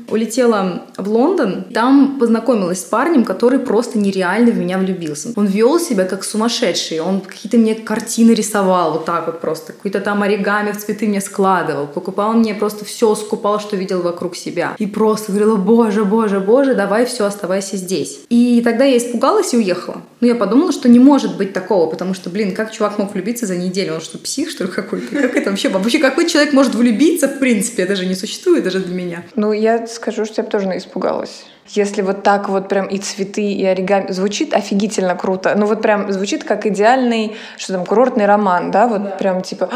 улетела 0.09 0.85
в 0.97 1.09
Лондон, 1.09 1.65
там 1.75 2.19
познакомилась 2.19 2.36
с 2.75 2.85
парнем, 2.85 3.25
который 3.25 3.59
просто 3.59 3.99
нереально 3.99 4.53
в 4.53 4.59
меня 4.59 4.79
влюбился. 4.79 5.33
Он 5.37 5.47
вел 5.47 5.79
себя 5.79 6.05
как 6.05 6.25
сумасшедший, 6.25 7.01
он 7.01 7.21
какие-то 7.21 7.59
мне 7.59 7.75
картины 7.75 8.33
рисовал 8.33 8.93
вот 8.93 9.05
так 9.05 9.27
вот 9.27 9.41
просто, 9.41 9.73
какой-то 9.73 10.01
там 10.01 10.23
оригами 10.23 10.73
в 10.73 10.79
цветы 10.79 11.07
мне 11.07 11.21
складывал, 11.21 11.87
покупал 11.87 12.33
мне 12.33 12.55
просто 12.55 12.85
все, 12.85 13.15
скупал, 13.15 13.61
что 13.61 13.77
видел 13.77 14.03
вокруг 14.03 14.37
себя. 14.37 14.75
И 14.79 14.87
просто 14.87 15.33
говорила, 15.33 15.57
боже, 15.57 16.05
боже, 16.05 16.41
боже, 16.41 16.75
давай 16.75 17.07
все, 17.07 17.25
оставайся 17.25 17.77
здесь. 17.77 18.21
И 18.29 18.61
тогда 18.63 18.85
я 18.85 18.97
испугалась 18.97 19.55
и 19.55 19.57
уехала. 19.57 20.03
Ну, 20.21 20.29
я 20.29 20.35
подумала, 20.35 20.73
что 20.73 20.89
не 20.89 20.99
может 20.99 21.37
быть 21.37 21.53
такого, 21.53 21.91
потому 21.91 22.15
что, 22.15 22.31
блин, 22.31 22.55
как 22.55 22.73
чувак 22.73 22.99
мог 22.99 23.13
влюбиться 23.13 23.47
за 23.47 23.57
неделю? 23.57 23.95
Он 23.95 24.01
что, 24.01 24.19
псих, 24.19 24.51
что 24.51 24.65
ли, 24.65 24.71
какой-то? 24.71 25.15
Как 25.15 25.37
это 25.37 25.51
вообще? 25.51 25.69
Вообще, 25.69 25.99
какой 25.99 26.27
человек 26.27 26.53
может 26.53 26.75
влюбиться, 26.75 27.29
в 27.29 27.39
принципе? 27.39 27.83
Это 27.83 27.97
же 27.97 28.07
не 28.07 28.15
существует 28.15 28.65
даже 28.65 28.81
для 28.81 28.95
меня. 28.95 29.25
Ну, 29.35 29.53
я 29.53 29.87
скажу, 29.87 30.25
что 30.25 30.41
я 30.41 30.45
бы 30.45 30.51
тоже 30.51 30.67
испугалась. 30.77 31.45
Если 31.71 32.03
вот 32.03 32.23
так 32.23 32.49
вот 32.49 32.69
прям 32.69 32.87
и 32.87 32.99
цветы, 32.99 33.43
и 33.43 33.65
оригами... 33.65 34.11
Звучит 34.11 34.55
офигительно 34.55 35.15
круто. 35.15 35.55
Ну 35.57 35.67
вот 35.67 35.83
прям 35.83 36.13
звучит 36.13 36.45
как 36.45 36.67
идеальный, 36.67 37.37
что 37.57 37.75
там, 37.75 37.85
курортный 37.85 38.27
роман, 38.27 38.71
да? 38.71 38.87
Вот 38.87 39.03
да. 39.03 39.11
прям 39.11 39.43
типа, 39.43 39.69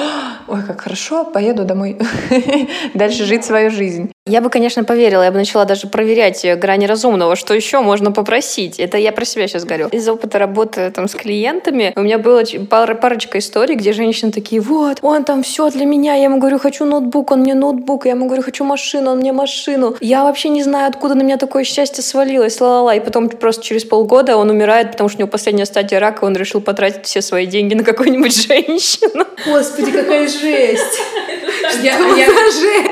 ой, 0.49 0.63
как 0.63 0.81
хорошо, 0.83 1.25
поеду 1.25 1.65
домой. 1.65 1.99
Дальше 2.95 3.25
жить 3.25 3.45
свою 3.45 3.71
жизнь. 3.71 4.13
Я 4.31 4.41
бы, 4.41 4.49
конечно, 4.49 4.85
поверила, 4.85 5.25
я 5.25 5.33
бы 5.33 5.39
начала 5.39 5.65
даже 5.65 5.89
проверять 5.89 6.47
грани 6.57 6.87
разумного, 6.87 7.35
что 7.35 7.53
еще 7.53 7.81
можно 7.81 8.13
попросить. 8.13 8.79
Это 8.79 8.97
я 8.97 9.11
про 9.11 9.25
себя 9.25 9.49
сейчас 9.49 9.65
говорю. 9.65 9.89
Из 9.89 10.09
опыта 10.09 10.39
работы 10.39 10.93
там 10.93 11.09
с 11.09 11.17
клиентами 11.17 11.93
у 11.97 12.03
меня 12.03 12.17
было 12.17 12.45
пара, 12.71 12.95
парочка 12.95 13.39
историй, 13.39 13.75
где 13.75 13.93
женщины 13.93 14.31
такие, 14.31 14.61
вот, 14.61 14.99
он 15.03 15.25
там 15.25 15.43
все 15.43 15.69
для 15.71 15.85
меня. 15.85 16.15
Я 16.15 16.25
ему 16.25 16.39
говорю, 16.39 16.61
хочу 16.61 16.85
ноутбук, 16.85 17.33
он 17.33 17.41
мне 17.41 17.55
ноутбук. 17.55 18.05
Я 18.05 18.13
ему 18.13 18.27
говорю, 18.27 18.45
хочу 18.45 18.63
машину, 18.65 19.11
он 19.11 19.19
мне 19.19 19.33
машину. 19.33 19.97
Я 20.01 20.23
вообще 20.23 20.49
не 20.49 20.63
знаю, 20.63 20.89
откуда 20.89 21.17
на 21.17 21.23
меня 21.23 21.37
такое 21.37 21.65
счастье 21.65 22.05
свалилось, 22.05 22.61
ла-ла-ла. 22.61 22.95
И 22.95 23.01
потом 23.01 23.31
просто 23.31 23.65
через 23.65 23.85
полгода 23.85 24.37
он 24.37 24.49
умирает, 24.49 24.93
потому 24.93 25.09
что 25.09 25.19
у 25.19 25.21
него 25.23 25.29
последняя 25.29 25.67
стадия 25.67 25.99
рака, 25.99 26.23
он 26.23 26.37
решил 26.37 26.61
потратить 26.61 27.05
все 27.05 27.21
свои 27.21 27.47
деньги 27.47 27.75
на 27.75 27.83
какую-нибудь 27.83 28.47
женщину. 28.47 29.25
Господи, 29.45 29.91
какая 29.91 30.29
жесть! 30.29 31.01
Я, 31.83 31.99
я, 31.99 32.29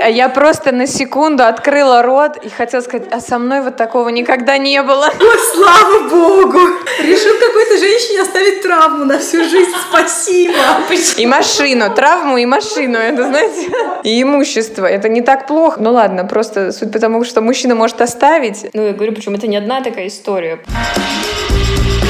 а 0.04 0.08
я 0.08 0.28
просто 0.28 0.72
на 0.72 0.86
секунду 0.86 1.44
открыла 1.44 2.02
рот 2.02 2.36
и 2.42 2.48
хотела 2.48 2.80
сказать, 2.80 3.08
а 3.10 3.20
со 3.20 3.38
мной 3.38 3.62
вот 3.62 3.76
такого 3.76 4.08
никогда 4.08 4.58
не 4.58 4.82
было. 4.82 5.10
Ой, 5.20 5.38
слава 5.52 6.08
богу! 6.08 6.58
Решил 7.00 7.38
какой-то 7.38 7.78
женщине 7.78 8.22
оставить 8.22 8.62
травму 8.62 9.04
на 9.04 9.18
всю 9.18 9.44
жизнь. 9.44 9.72
Спасибо! 9.88 10.54
И 11.16 11.26
машину, 11.26 11.94
травму 11.94 12.38
и 12.38 12.46
машину, 12.46 12.98
это 12.98 13.24
знаете, 13.24 13.70
и 14.04 14.22
имущество. 14.22 14.86
Это 14.86 15.08
не 15.08 15.22
так 15.22 15.46
плохо. 15.46 15.80
Ну 15.80 15.92
ладно, 15.92 16.24
просто 16.24 16.72
суть 16.72 16.92
потому, 16.92 17.24
что 17.24 17.40
мужчина 17.40 17.74
может 17.74 18.00
оставить. 18.00 18.66
Ну, 18.72 18.86
я 18.86 18.92
говорю, 18.92 19.12
почему 19.12 19.36
это 19.36 19.46
не 19.46 19.56
одна 19.56 19.80
такая 19.82 20.06
история. 20.08 20.60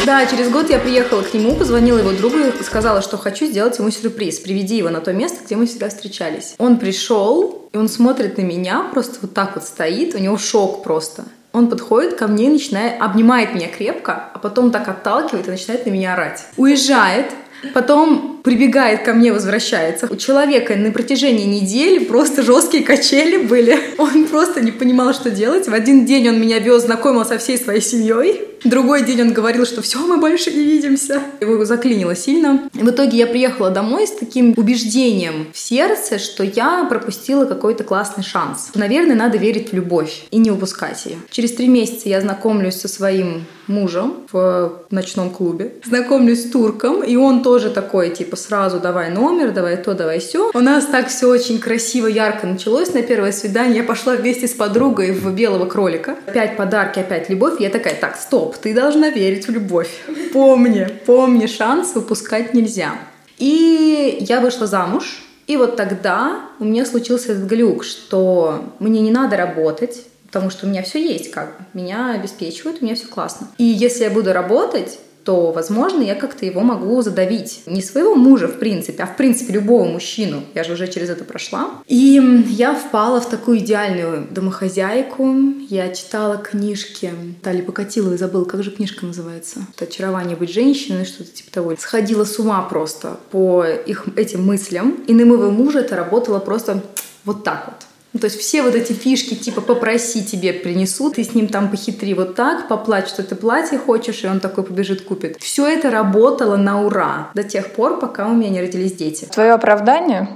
Да, 0.06 0.26
через 0.26 0.50
год 0.50 0.70
я 0.70 0.78
приехала 0.78 1.22
к 1.22 1.34
нему, 1.34 1.54
позвонила 1.54 1.98
его 1.98 2.12
другу 2.12 2.38
и 2.38 2.62
сказала, 2.62 3.02
что 3.02 3.18
хочу 3.18 3.46
сделать 3.46 3.78
ему 3.78 3.90
сюрприз. 3.90 4.38
Приведи 4.40 4.76
его 4.76 4.88
на 4.88 5.00
то 5.00 5.12
место, 5.12 5.44
где 5.44 5.56
мы 5.56 5.66
всегда 5.66 5.88
встречались. 5.88 6.54
Он 6.58 6.78
пришел, 6.78 7.68
и 7.72 7.76
он 7.76 7.88
смотрит 7.88 8.38
на 8.38 8.42
меня, 8.42 8.88
просто 8.92 9.18
вот 9.20 9.34
так 9.34 9.54
вот 9.54 9.64
стоит, 9.64 10.14
у 10.14 10.18
него 10.18 10.38
шок 10.38 10.82
просто. 10.82 11.24
Он 11.52 11.68
подходит 11.68 12.14
ко 12.14 12.26
мне 12.26 12.50
начинает, 12.50 13.00
обнимает 13.00 13.54
меня 13.54 13.68
крепко, 13.68 14.30
а 14.34 14.38
потом 14.38 14.70
так 14.70 14.88
отталкивает 14.88 15.48
и 15.48 15.50
начинает 15.50 15.86
на 15.86 15.90
меня 15.90 16.14
орать. 16.14 16.44
Уезжает, 16.56 17.26
Потом 17.74 18.40
прибегает 18.44 19.02
ко 19.02 19.12
мне, 19.12 19.32
возвращается. 19.32 20.06
У 20.08 20.16
человека 20.16 20.76
на 20.76 20.92
протяжении 20.92 21.44
недели 21.44 22.04
просто 22.04 22.42
жесткие 22.42 22.84
качели 22.84 23.36
были. 23.36 23.76
Он 23.98 24.26
просто 24.26 24.60
не 24.60 24.70
понимал, 24.70 25.12
что 25.12 25.30
делать. 25.30 25.66
В 25.66 25.74
один 25.74 26.06
день 26.06 26.28
он 26.28 26.40
меня 26.40 26.60
вез, 26.60 26.84
знакомил 26.84 27.24
со 27.24 27.38
всей 27.38 27.58
своей 27.58 27.80
семьей. 27.80 28.47
Другой 28.64 29.04
день 29.04 29.22
он 29.22 29.32
говорил, 29.32 29.66
что 29.66 29.82
все, 29.82 29.98
мы 30.06 30.18
больше 30.18 30.50
не 30.50 30.64
видимся. 30.64 31.22
Его 31.40 31.64
заклинило 31.64 32.16
сильно. 32.16 32.68
И 32.74 32.78
в 32.78 32.90
итоге 32.90 33.18
я 33.18 33.26
приехала 33.26 33.70
домой 33.70 34.06
с 34.06 34.10
таким 34.10 34.54
убеждением 34.56 35.48
в 35.52 35.58
сердце, 35.58 36.18
что 36.18 36.42
я 36.42 36.84
пропустила 36.84 37.44
какой-то 37.44 37.84
классный 37.84 38.24
шанс. 38.24 38.70
Наверное, 38.74 39.16
надо 39.16 39.38
верить 39.38 39.70
в 39.70 39.74
любовь 39.74 40.24
и 40.30 40.38
не 40.38 40.50
упускать 40.50 41.06
ее. 41.06 41.16
Через 41.30 41.52
три 41.52 41.68
месяца 41.68 42.08
я 42.08 42.20
знакомлюсь 42.20 42.76
со 42.76 42.88
своим 42.88 43.46
мужем 43.68 44.26
в 44.32 44.82
ночном 44.90 45.30
клубе. 45.30 45.74
Знакомлюсь 45.84 46.46
с 46.46 46.50
турком, 46.50 47.02
и 47.04 47.16
он 47.16 47.42
тоже 47.42 47.70
такой, 47.70 48.10
типа, 48.10 48.36
сразу 48.36 48.80
давай 48.80 49.10
номер, 49.10 49.52
давай 49.52 49.76
то, 49.76 49.94
давай 49.94 50.18
все. 50.20 50.50
У 50.54 50.60
нас 50.60 50.86
так 50.86 51.08
все 51.08 51.28
очень 51.28 51.58
красиво, 51.58 52.06
ярко 52.06 52.46
началось 52.46 52.94
на 52.94 53.02
первое 53.02 53.32
свидание. 53.32 53.78
Я 53.78 53.84
пошла 53.84 54.14
вместе 54.14 54.48
с 54.48 54.54
подругой 54.54 55.12
в 55.12 55.30
белого 55.32 55.66
кролика. 55.66 56.16
Опять 56.26 56.56
подарки, 56.56 56.98
опять 56.98 57.28
любовь. 57.28 57.60
Я 57.60 57.68
такая, 57.68 57.94
так, 57.94 58.16
стоп, 58.16 58.47
ты 58.56 58.74
должна 58.74 59.10
верить 59.10 59.46
в 59.46 59.50
любовь. 59.50 59.90
Помни, 60.32 60.88
помни, 61.06 61.46
шанс 61.46 61.94
выпускать 61.94 62.54
нельзя. 62.54 62.94
И 63.38 64.18
я 64.20 64.40
вышла 64.40 64.66
замуж, 64.66 65.22
и 65.46 65.56
вот 65.56 65.76
тогда 65.76 66.42
у 66.58 66.64
меня 66.64 66.84
случился 66.84 67.32
этот 67.32 67.44
глюк, 67.44 67.84
что 67.84 68.74
мне 68.78 69.00
не 69.00 69.10
надо 69.10 69.36
работать, 69.36 70.04
потому 70.26 70.50
что 70.50 70.66
у 70.66 70.68
меня 70.68 70.82
все 70.82 71.02
есть, 71.02 71.30
как. 71.30 71.56
Меня 71.72 72.12
обеспечивают, 72.12 72.80
у 72.80 72.84
меня 72.84 72.94
все 72.94 73.06
классно. 73.06 73.48
И 73.58 73.64
если 73.64 74.04
я 74.04 74.10
буду 74.10 74.32
работать, 74.32 74.98
то, 75.28 75.52
возможно, 75.52 76.00
я 76.00 76.14
как-то 76.14 76.46
его 76.46 76.62
могу 76.62 77.02
задавить. 77.02 77.60
Не 77.66 77.82
своего 77.82 78.14
мужа, 78.14 78.48
в 78.48 78.58
принципе, 78.58 79.02
а 79.02 79.06
в 79.06 79.14
принципе 79.14 79.52
любого 79.52 79.84
мужчину. 79.84 80.42
Я 80.54 80.64
же 80.64 80.72
уже 80.72 80.88
через 80.88 81.10
это 81.10 81.22
прошла. 81.22 81.68
И 81.86 82.18
я 82.48 82.74
впала 82.74 83.20
в 83.20 83.28
такую 83.28 83.58
идеальную 83.58 84.26
домохозяйку. 84.30 85.34
Я 85.68 85.90
читала 85.90 86.38
книжки. 86.38 87.12
Тали 87.42 87.60
Покатиловой 87.60 88.16
забыл, 88.16 88.46
как 88.46 88.62
же 88.62 88.70
книжка 88.70 89.04
называется? 89.04 89.66
Это 89.76 89.84
«Очарование 89.84 90.34
быть 90.34 90.50
женщиной», 90.50 91.04
что-то 91.04 91.30
типа 91.30 91.50
того. 91.52 91.74
Сходила 91.78 92.24
с 92.24 92.38
ума 92.38 92.62
просто 92.62 93.18
по 93.30 93.66
их 93.66 94.06
этим 94.16 94.46
мыслям. 94.46 94.92
И 95.08 95.12
на 95.12 95.26
моего 95.26 95.50
мужа 95.50 95.80
это 95.80 95.94
работало 95.94 96.38
просто 96.38 96.82
вот 97.26 97.44
так 97.44 97.66
вот. 97.66 97.87
Ну, 98.14 98.20
то 98.20 98.26
есть 98.26 98.38
все 98.38 98.62
вот 98.62 98.74
эти 98.74 98.92
фишки, 98.92 99.34
типа 99.34 99.60
попроси 99.60 100.24
тебе 100.24 100.54
принесут, 100.54 101.16
ты 101.16 101.24
с 101.24 101.34
ним 101.34 101.46
там 101.48 101.70
похитри 101.70 102.14
вот 102.14 102.34
так, 102.34 102.66
поплачь, 102.66 103.08
что 103.08 103.22
ты 103.22 103.34
платье 103.34 103.78
хочешь, 103.78 104.24
и 104.24 104.26
он 104.26 104.40
такой 104.40 104.64
побежит 104.64 105.02
купит. 105.02 105.36
Все 105.40 105.66
это 105.66 105.90
работало 105.90 106.56
на 106.56 106.82
ура 106.82 107.30
до 107.34 107.42
тех 107.42 107.72
пор, 107.72 107.98
пока 107.98 108.26
у 108.26 108.34
меня 108.34 108.48
не 108.48 108.60
родились 108.60 108.92
дети. 108.92 109.26
Твое 109.26 109.52
оправдание? 109.52 110.28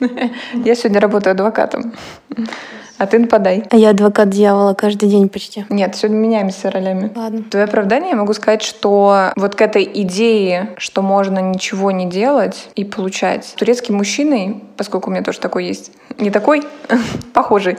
Я 0.54 0.74
сегодня 0.74 1.00
работаю 1.00 1.32
адвокатом. 1.32 1.92
А 2.98 3.06
ты 3.06 3.18
нападай. 3.18 3.64
А 3.70 3.76
я 3.76 3.90
адвокат 3.90 4.30
дьявола 4.30 4.74
каждый 4.74 5.08
день 5.08 5.28
почти. 5.28 5.66
Нет, 5.68 5.96
сегодня 5.96 6.16
меняемся 6.16 6.70
ролями. 6.70 7.10
Ладно. 7.14 7.44
Твое 7.50 7.64
оправдание 7.64 8.10
я 8.10 8.16
могу 8.16 8.32
сказать, 8.34 8.62
что 8.62 9.32
вот 9.36 9.54
к 9.54 9.60
этой 9.60 9.88
идее, 9.94 10.74
что 10.76 11.02
можно 11.02 11.40
ничего 11.40 11.90
не 11.90 12.06
делать 12.06 12.68
и 12.76 12.84
получать, 12.84 13.54
турецким 13.56 13.96
мужчиной 13.96 14.62
поскольку 14.76 15.10
у 15.10 15.12
меня 15.12 15.22
тоже 15.22 15.40
такой 15.40 15.64
есть. 15.64 15.92
Не 16.18 16.30
такой, 16.30 16.62
похожий. 17.32 17.78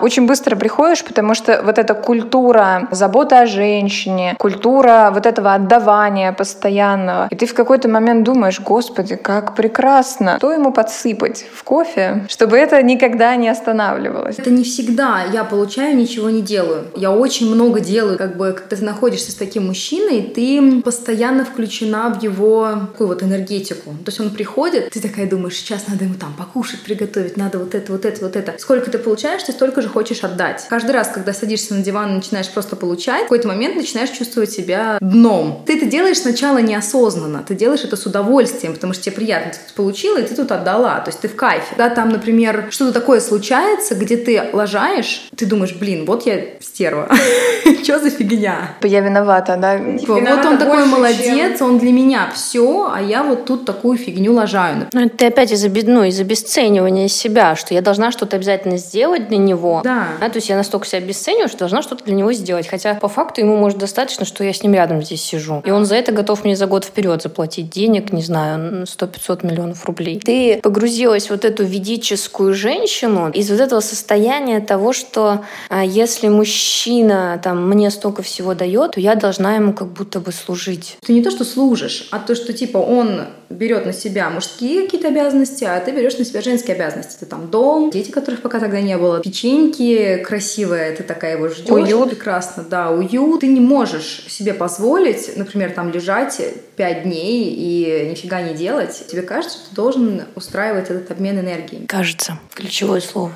Очень 0.00 0.26
быстро 0.26 0.56
приходишь, 0.56 1.04
потому 1.04 1.34
что 1.34 1.62
вот 1.62 1.78
эта 1.78 1.94
культура 1.94 2.88
заботы 2.90 3.36
о 3.36 3.46
женщине, 3.46 4.34
культура 4.38 5.10
вот 5.12 5.26
этого 5.26 5.54
отдавания 5.54 6.32
постоянного. 6.32 7.28
И 7.30 7.36
ты 7.36 7.46
в 7.46 7.54
какой-то 7.54 7.88
момент 7.88 8.24
думаешь, 8.24 8.60
господи, 8.60 9.16
как 9.16 9.54
прекрасно. 9.54 10.36
Что 10.38 10.52
ему 10.52 10.72
подсыпать 10.72 11.46
в 11.52 11.62
кофе, 11.64 12.26
чтобы 12.28 12.56
это 12.56 12.82
никогда 12.82 13.36
не 13.36 13.48
останавливалось? 13.48 14.38
Это 14.38 14.50
не 14.56 14.64
всегда 14.64 15.24
я 15.24 15.44
получаю, 15.44 15.96
ничего 15.96 16.30
не 16.30 16.42
делаю. 16.42 16.86
Я 16.96 17.12
очень 17.12 17.52
много 17.52 17.80
делаю. 17.80 18.18
Как 18.18 18.36
бы, 18.36 18.52
когда 18.52 18.76
ты 18.76 18.84
находишься 18.84 19.30
с 19.30 19.34
таким 19.34 19.66
мужчиной, 19.66 20.22
ты 20.34 20.82
постоянно 20.82 21.44
включена 21.44 22.08
в 22.08 22.22
его 22.22 22.88
такую 22.92 23.08
вот 23.08 23.22
энергетику. 23.22 23.90
То 24.04 24.08
есть 24.08 24.20
он 24.20 24.30
приходит, 24.30 24.90
ты 24.90 25.00
такая 25.00 25.28
думаешь, 25.28 25.56
сейчас 25.56 25.86
надо 25.88 26.04
ему 26.04 26.14
там 26.14 26.34
покушать, 26.34 26.80
приготовить, 26.80 27.36
надо 27.36 27.58
вот 27.58 27.74
это, 27.74 27.92
вот 27.92 28.04
это, 28.04 28.24
вот 28.24 28.36
это. 28.36 28.54
Сколько 28.58 28.90
ты 28.90 28.98
получаешь, 28.98 29.42
ты 29.42 29.52
столько 29.52 29.82
же 29.82 29.88
хочешь 29.88 30.24
отдать. 30.24 30.66
Каждый 30.68 30.92
раз, 30.92 31.08
когда 31.08 31.32
садишься 31.32 31.74
на 31.74 31.82
диван 31.82 32.12
и 32.12 32.16
начинаешь 32.16 32.48
просто 32.48 32.76
получать, 32.76 33.20
в 33.20 33.24
какой-то 33.24 33.48
момент 33.48 33.76
начинаешь 33.76 34.10
чувствовать 34.10 34.50
себя 34.50 34.98
дном. 35.00 35.62
Ты 35.66 35.76
это 35.76 35.86
делаешь 35.86 36.18
сначала 36.18 36.58
неосознанно, 36.58 37.44
ты 37.46 37.54
делаешь 37.54 37.84
это 37.84 37.96
с 37.96 38.06
удовольствием, 38.06 38.74
потому 38.74 38.94
что 38.94 39.04
тебе 39.04 39.16
приятно, 39.16 39.52
ты 39.52 39.58
получила, 39.74 40.18
и 40.18 40.26
ты 40.26 40.34
тут 40.34 40.50
отдала, 40.50 41.00
то 41.00 41.10
есть 41.10 41.20
ты 41.20 41.28
в 41.28 41.36
кайфе. 41.36 41.66
Когда 41.70 41.90
там, 41.90 42.08
например, 42.08 42.68
что-то 42.70 42.92
такое 42.92 43.20
случается, 43.20 43.94
где 43.94 44.16
ты 44.16 44.38
лажаешь, 44.52 45.28
ты 45.36 45.46
думаешь, 45.46 45.74
блин, 45.74 46.04
вот 46.06 46.26
я 46.26 46.40
стерва. 46.60 47.08
Что 47.82 47.98
за 47.98 48.10
фигня? 48.10 48.76
Я 48.82 49.00
виновата, 49.00 49.56
да? 49.56 49.78
Вот 50.06 50.44
он 50.44 50.58
такой 50.58 50.86
молодец, 50.86 51.60
он 51.60 51.78
для 51.78 51.92
меня 51.92 52.30
все, 52.34 52.90
а 52.92 53.00
я 53.00 53.22
вот 53.22 53.44
тут 53.44 53.64
такую 53.64 53.98
фигню 53.98 54.32
лажаю. 54.32 54.88
Ну, 54.92 55.08
ты 55.08 55.26
опять 55.26 55.52
из-за 55.52 55.68
ну, 55.86 56.04
из 56.04 56.18
обесценивания 56.20 57.08
себя, 57.08 57.54
что 57.56 57.74
я 57.74 57.82
должна 57.82 58.10
что-то 58.10 58.36
обязательно 58.36 58.76
сделать 58.76 59.28
для 59.28 59.38
него. 59.38 59.82
Да. 59.84 60.08
да. 60.20 60.28
То 60.28 60.36
есть 60.36 60.48
я 60.48 60.56
настолько 60.56 60.86
себя 60.86 60.98
обесцениваю, 60.98 61.48
что 61.48 61.58
должна 61.58 61.82
что-то 61.82 62.04
для 62.04 62.14
него 62.14 62.32
сделать. 62.32 62.66
Хотя 62.66 62.94
по 62.94 63.08
факту 63.08 63.40
ему 63.40 63.56
может 63.56 63.78
достаточно, 63.78 64.24
что 64.24 64.42
я 64.44 64.52
с 64.52 64.62
ним 64.62 64.74
рядом 64.74 65.02
здесь 65.02 65.22
сижу. 65.22 65.62
И 65.64 65.70
он 65.70 65.84
за 65.84 65.96
это 65.96 66.12
готов 66.12 66.44
мне 66.44 66.56
за 66.56 66.66
год 66.66 66.84
вперед 66.84 67.22
заплатить 67.22 67.70
денег, 67.70 68.12
не 68.12 68.22
знаю, 68.22 68.84
100-500 68.84 69.46
миллионов 69.46 69.84
рублей. 69.86 70.20
Ты 70.20 70.60
погрузилась 70.62 71.26
в 71.26 71.30
вот 71.30 71.44
эту 71.44 71.64
ведическую 71.64 72.54
женщину 72.54 73.30
из 73.30 73.50
вот 73.50 73.60
этого 73.60 73.80
состояния 73.80 74.35
того, 74.66 74.92
что 74.92 75.44
а, 75.68 75.84
если 75.84 76.28
мужчина 76.28 77.40
там 77.42 77.68
мне 77.68 77.90
столько 77.90 78.22
всего 78.22 78.54
дает, 78.54 78.92
то 78.92 79.00
я 79.00 79.14
должна 79.14 79.56
ему 79.56 79.72
как 79.72 79.88
будто 79.88 80.20
бы 80.20 80.32
служить. 80.32 80.98
Ты 81.04 81.12
не 81.12 81.22
то, 81.22 81.30
что 81.30 81.44
служишь, 81.44 82.08
а 82.10 82.18
то, 82.18 82.34
что 82.34 82.52
типа 82.52 82.78
он 82.78 83.22
берет 83.48 83.86
на 83.86 83.92
себя 83.92 84.28
мужские 84.30 84.82
какие-то 84.82 85.08
обязанности, 85.08 85.64
а 85.64 85.78
ты 85.80 85.92
берешь 85.92 86.18
на 86.18 86.24
себя 86.24 86.40
женские 86.40 86.74
обязанности. 86.74 87.16
Это 87.16 87.26
там 87.26 87.48
дом, 87.48 87.90
дети, 87.90 88.10
которых 88.10 88.42
пока 88.42 88.58
тогда 88.58 88.80
не 88.80 88.96
было, 88.98 89.20
печеньки 89.20 90.22
красивые, 90.24 90.92
ты 90.92 91.02
такая 91.02 91.36
его 91.36 91.48
ждешь. 91.48 91.70
Уют. 91.70 92.10
Прекрасно, 92.10 92.64
да, 92.68 92.90
уют. 92.90 93.40
Ты 93.40 93.46
не 93.46 93.60
можешь 93.60 94.24
себе 94.28 94.54
позволить, 94.54 95.36
например, 95.36 95.72
там 95.72 95.90
лежать 95.90 96.40
пять 96.76 97.04
дней 97.04 97.54
и 97.56 98.08
нифига 98.10 98.42
не 98.42 98.54
делать. 98.54 99.04
Тебе 99.08 99.22
кажется, 99.22 99.58
что 99.58 99.68
ты 99.70 99.76
должен 99.76 100.22
устраивать 100.34 100.90
этот 100.90 101.10
обмен 101.10 101.38
энергией. 101.38 101.86
Кажется. 101.86 102.38
Ключевое 102.54 103.00
слово 103.00 103.32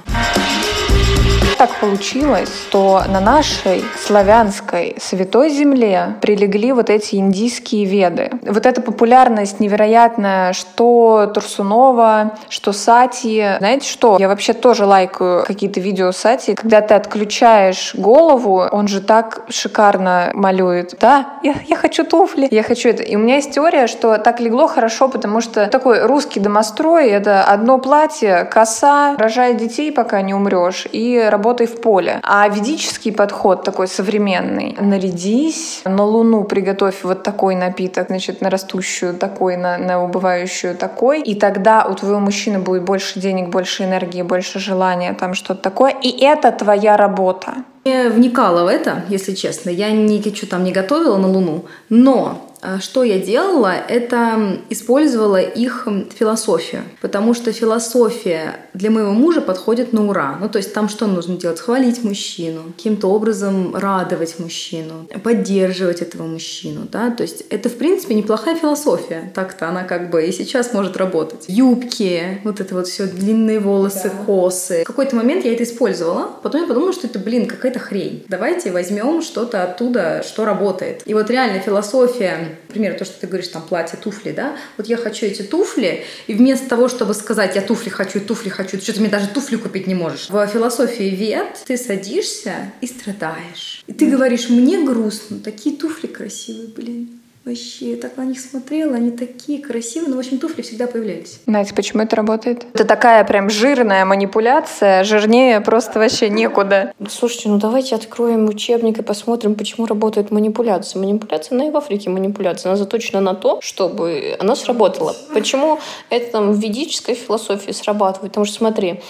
так 1.61 1.79
получилось, 1.79 2.49
что 2.69 3.03
на 3.07 3.21
нашей 3.21 3.85
славянской 4.03 4.97
святой 4.99 5.51
земле 5.51 6.15
прилегли 6.23 6.73
вот 6.73 6.89
эти 6.89 7.17
индийские 7.17 7.85
веды. 7.85 8.31
Вот 8.41 8.65
эта 8.65 8.81
популярность 8.81 9.61
невероятная, 9.61 10.55
что 10.55 11.31
Турсунова, 11.35 12.39
что 12.49 12.73
Сати. 12.73 13.47
Знаете 13.59 13.87
что? 13.87 14.17
Я 14.19 14.29
вообще 14.29 14.55
тоже 14.55 14.87
лайкаю 14.87 15.45
какие-то 15.45 15.81
видео 15.81 16.13
Сати. 16.13 16.55
Когда 16.55 16.81
ты 16.81 16.95
отключаешь 16.95 17.95
голову, 17.95 18.63
он 18.73 18.89
же 18.89 19.03
так 19.03 19.43
шикарно 19.51 20.31
малюет. 20.33 20.95
Да, 20.99 21.27
я, 21.43 21.57
я 21.67 21.77
хочу 21.77 22.05
туфли, 22.05 22.49
я 22.51 22.63
хочу 22.63 22.89
это. 22.89 23.03
И 23.03 23.17
у 23.17 23.19
меня 23.19 23.35
есть 23.35 23.53
теория, 23.53 23.87
что 23.87 24.17
так 24.17 24.41
легло 24.41 24.67
хорошо, 24.67 25.09
потому 25.09 25.43
что 25.43 25.67
такой 25.67 26.07
русский 26.07 26.41
домострой— 26.41 27.09
это 27.11 27.45
одно 27.45 27.77
платье, 27.77 28.49
коса, 28.51 29.15
рожай 29.19 29.53
детей, 29.53 29.93
пока 29.93 30.23
не 30.23 30.33
умрешь, 30.33 30.87
и 30.91 31.23
работа 31.31 31.40
работай 31.41 31.67
в 31.67 31.81
поле. 31.81 32.21
А 32.23 32.49
ведический 32.49 33.13
подход 33.13 33.65
такой 33.65 33.89
современный. 33.89 34.77
Нарядись, 34.81 35.81
на 35.85 36.05
Луну 36.05 36.45
приготовь 36.45 37.03
вот 37.03 37.23
такой 37.23 37.55
напиток, 37.55 38.09
значит, 38.09 38.43
на 38.43 38.51
растущую 38.51 39.15
такой, 39.15 39.57
на, 39.57 39.79
на 39.79 40.05
убывающую 40.05 40.77
такой. 40.77 41.23
И 41.23 41.35
тогда 41.35 41.87
у 41.91 41.95
твоего 41.95 42.21
мужчины 42.21 42.59
будет 42.59 42.83
больше 42.83 43.21
денег, 43.21 43.49
больше 43.49 43.85
энергии, 43.85 44.23
больше 44.23 44.59
желания, 44.59 45.15
там 45.15 45.35
что-то 45.35 45.63
такое. 45.63 45.95
И 46.03 46.25
это 46.25 46.53
твоя 46.53 46.97
работа. 46.97 47.55
Я 47.85 48.11
вникала 48.11 48.65
в 48.65 48.67
это, 48.67 49.03
если 49.09 49.35
честно. 49.35 49.71
Я 49.71 49.91
ничего 49.91 50.49
там 50.51 50.65
не 50.65 50.73
готовила 50.73 51.17
на 51.17 51.29
Луну. 51.29 51.65
Но 51.89 52.50
что 52.81 53.03
я 53.05 53.19
делала, 53.19 53.73
это 53.73 54.59
использовала 54.69 55.41
их 55.41 55.89
философию, 56.15 56.83
потому 57.01 57.35
что 57.35 57.53
философия 57.53 58.57
для 58.75 58.91
моего 58.91 59.13
мужа 59.13 59.41
подходит 59.41 59.93
на 59.93 60.07
ура. 60.09 60.37
Ну, 60.41 60.49
то 60.49 60.59
есть 60.59 60.73
там 60.73 60.89
что 60.89 61.07
нужно 61.07 61.37
делать? 61.37 61.61
Хвалить 61.61 62.05
мужчину, 62.05 62.63
каким-то 62.77 63.09
образом 63.09 63.75
радовать 63.75 64.39
мужчину, 64.39 65.09
поддерживать 65.23 66.03
этого 66.03 66.27
мужчину, 66.27 66.83
да, 66.91 67.11
то 67.11 67.23
есть 67.23 67.45
это, 67.51 67.69
в 67.69 67.77
принципе, 67.77 68.15
неплохая 68.15 68.57
философия, 68.57 69.33
так-то 69.35 69.69
она 69.69 69.85
как 69.85 70.11
бы 70.11 70.25
и 70.25 70.33
сейчас 70.33 70.73
может 70.73 70.97
работать. 70.97 71.45
Юбки, 71.49 72.41
вот 72.45 72.61
это 72.61 72.75
вот 72.75 72.87
все, 72.87 73.07
длинные 73.07 73.61
волосы, 73.61 74.11
да. 74.13 74.25
косы. 74.25 74.83
В 74.83 74.87
какой-то 74.87 75.17
момент 75.17 75.45
я 75.45 75.53
это 75.53 75.65
использовала, 75.65 76.31
потом 76.43 76.63
я 76.63 76.67
подумала, 76.67 76.93
что 76.93 77.07
это, 77.07 77.19
блин, 77.19 77.47
какая-то 77.47 77.79
хрень. 77.79 78.25
Давайте 78.29 78.71
возьмем 78.71 79.23
что-то 79.23 79.63
оттуда, 79.63 80.23
что 80.27 80.45
работает. 80.45 81.03
И 81.07 81.15
вот 81.15 81.31
реально 81.31 81.61
философия 81.61 82.50
Например, 82.69 82.95
то, 82.95 83.05
что 83.05 83.21
ты 83.21 83.27
говоришь, 83.27 83.49
там, 83.49 83.63
платье, 83.63 83.99
туфли, 83.99 84.33
да? 84.33 84.57
Вот 84.77 84.87
я 84.87 84.97
хочу 84.97 85.27
эти 85.27 85.43
туфли, 85.43 86.05
и 86.27 86.35
вместо 86.35 86.69
того, 86.69 86.89
чтобы 86.89 87.15
сказать, 87.15 87.57
я 87.57 87.63
туфли 87.63 87.91
хочу, 87.91 88.21
туфли 88.21 88.49
хочу, 88.49 88.79
ты 88.79 88.83
что-то 88.83 89.01
мне 89.01 89.09
даже 89.09 89.29
туфли 89.29 89.57
купить 89.57 89.87
не 89.87 89.95
можешь. 89.95 90.29
В 90.29 90.47
философии 90.47 91.15
вет 91.15 91.63
ты 91.67 91.77
садишься 91.77 92.73
и 92.81 92.87
страдаешь. 92.87 93.83
И 93.87 93.93
ты 93.93 94.11
говоришь, 94.11 94.49
мне 94.49 94.85
грустно, 94.85 95.39
такие 95.39 95.77
туфли 95.77 96.07
красивые, 96.07 96.69
блин. 96.69 97.20
Вообще, 97.43 97.93
я 97.93 97.97
так 97.97 98.19
на 98.19 98.27
них 98.27 98.39
смотрела, 98.39 98.97
они 98.97 99.11
такие 99.13 99.63
красивые, 99.63 100.11
но, 100.11 100.17
в 100.17 100.19
общем, 100.19 100.39
туфли 100.39 100.61
всегда 100.61 100.87
появлялись. 100.87 101.41
Знаете, 101.47 101.75
почему 101.75 102.03
это 102.03 102.15
работает? 102.15 102.67
Это 102.75 102.85
такая 102.85 103.25
прям 103.25 103.49
жирная 103.49 104.05
манипуляция, 104.05 105.05
жирнее 105.05 105.63
просто 105.63 105.99
вообще 105.99 106.29
некуда. 106.29 106.93
Слушайте, 107.09 107.49
ну 107.49 107.57
давайте 107.57 107.95
откроем 107.95 108.47
учебник 108.47 108.99
и 108.99 109.03
посмотрим, 109.03 109.55
почему 109.55 109.87
работает 109.87 110.31
манипуляция. 110.31 111.01
Манипуляция, 111.01 111.57
она 111.57 111.69
и 111.69 111.71
в 111.71 111.77
Африке 111.79 112.11
манипуляция, 112.11 112.71
она 112.71 112.77
заточена 112.77 113.23
на 113.23 113.35
то, 113.35 113.59
чтобы 113.63 114.37
она 114.39 114.55
сработала. 114.55 115.17
Почему 115.33 115.79
это 116.11 116.31
там 116.33 116.53
в 116.53 116.59
ведической 116.59 117.15
философии 117.15 117.73
срабатывает? 117.73 118.33
Потому 118.33 118.45
что, 118.45 118.59
смотри, 118.59 119.01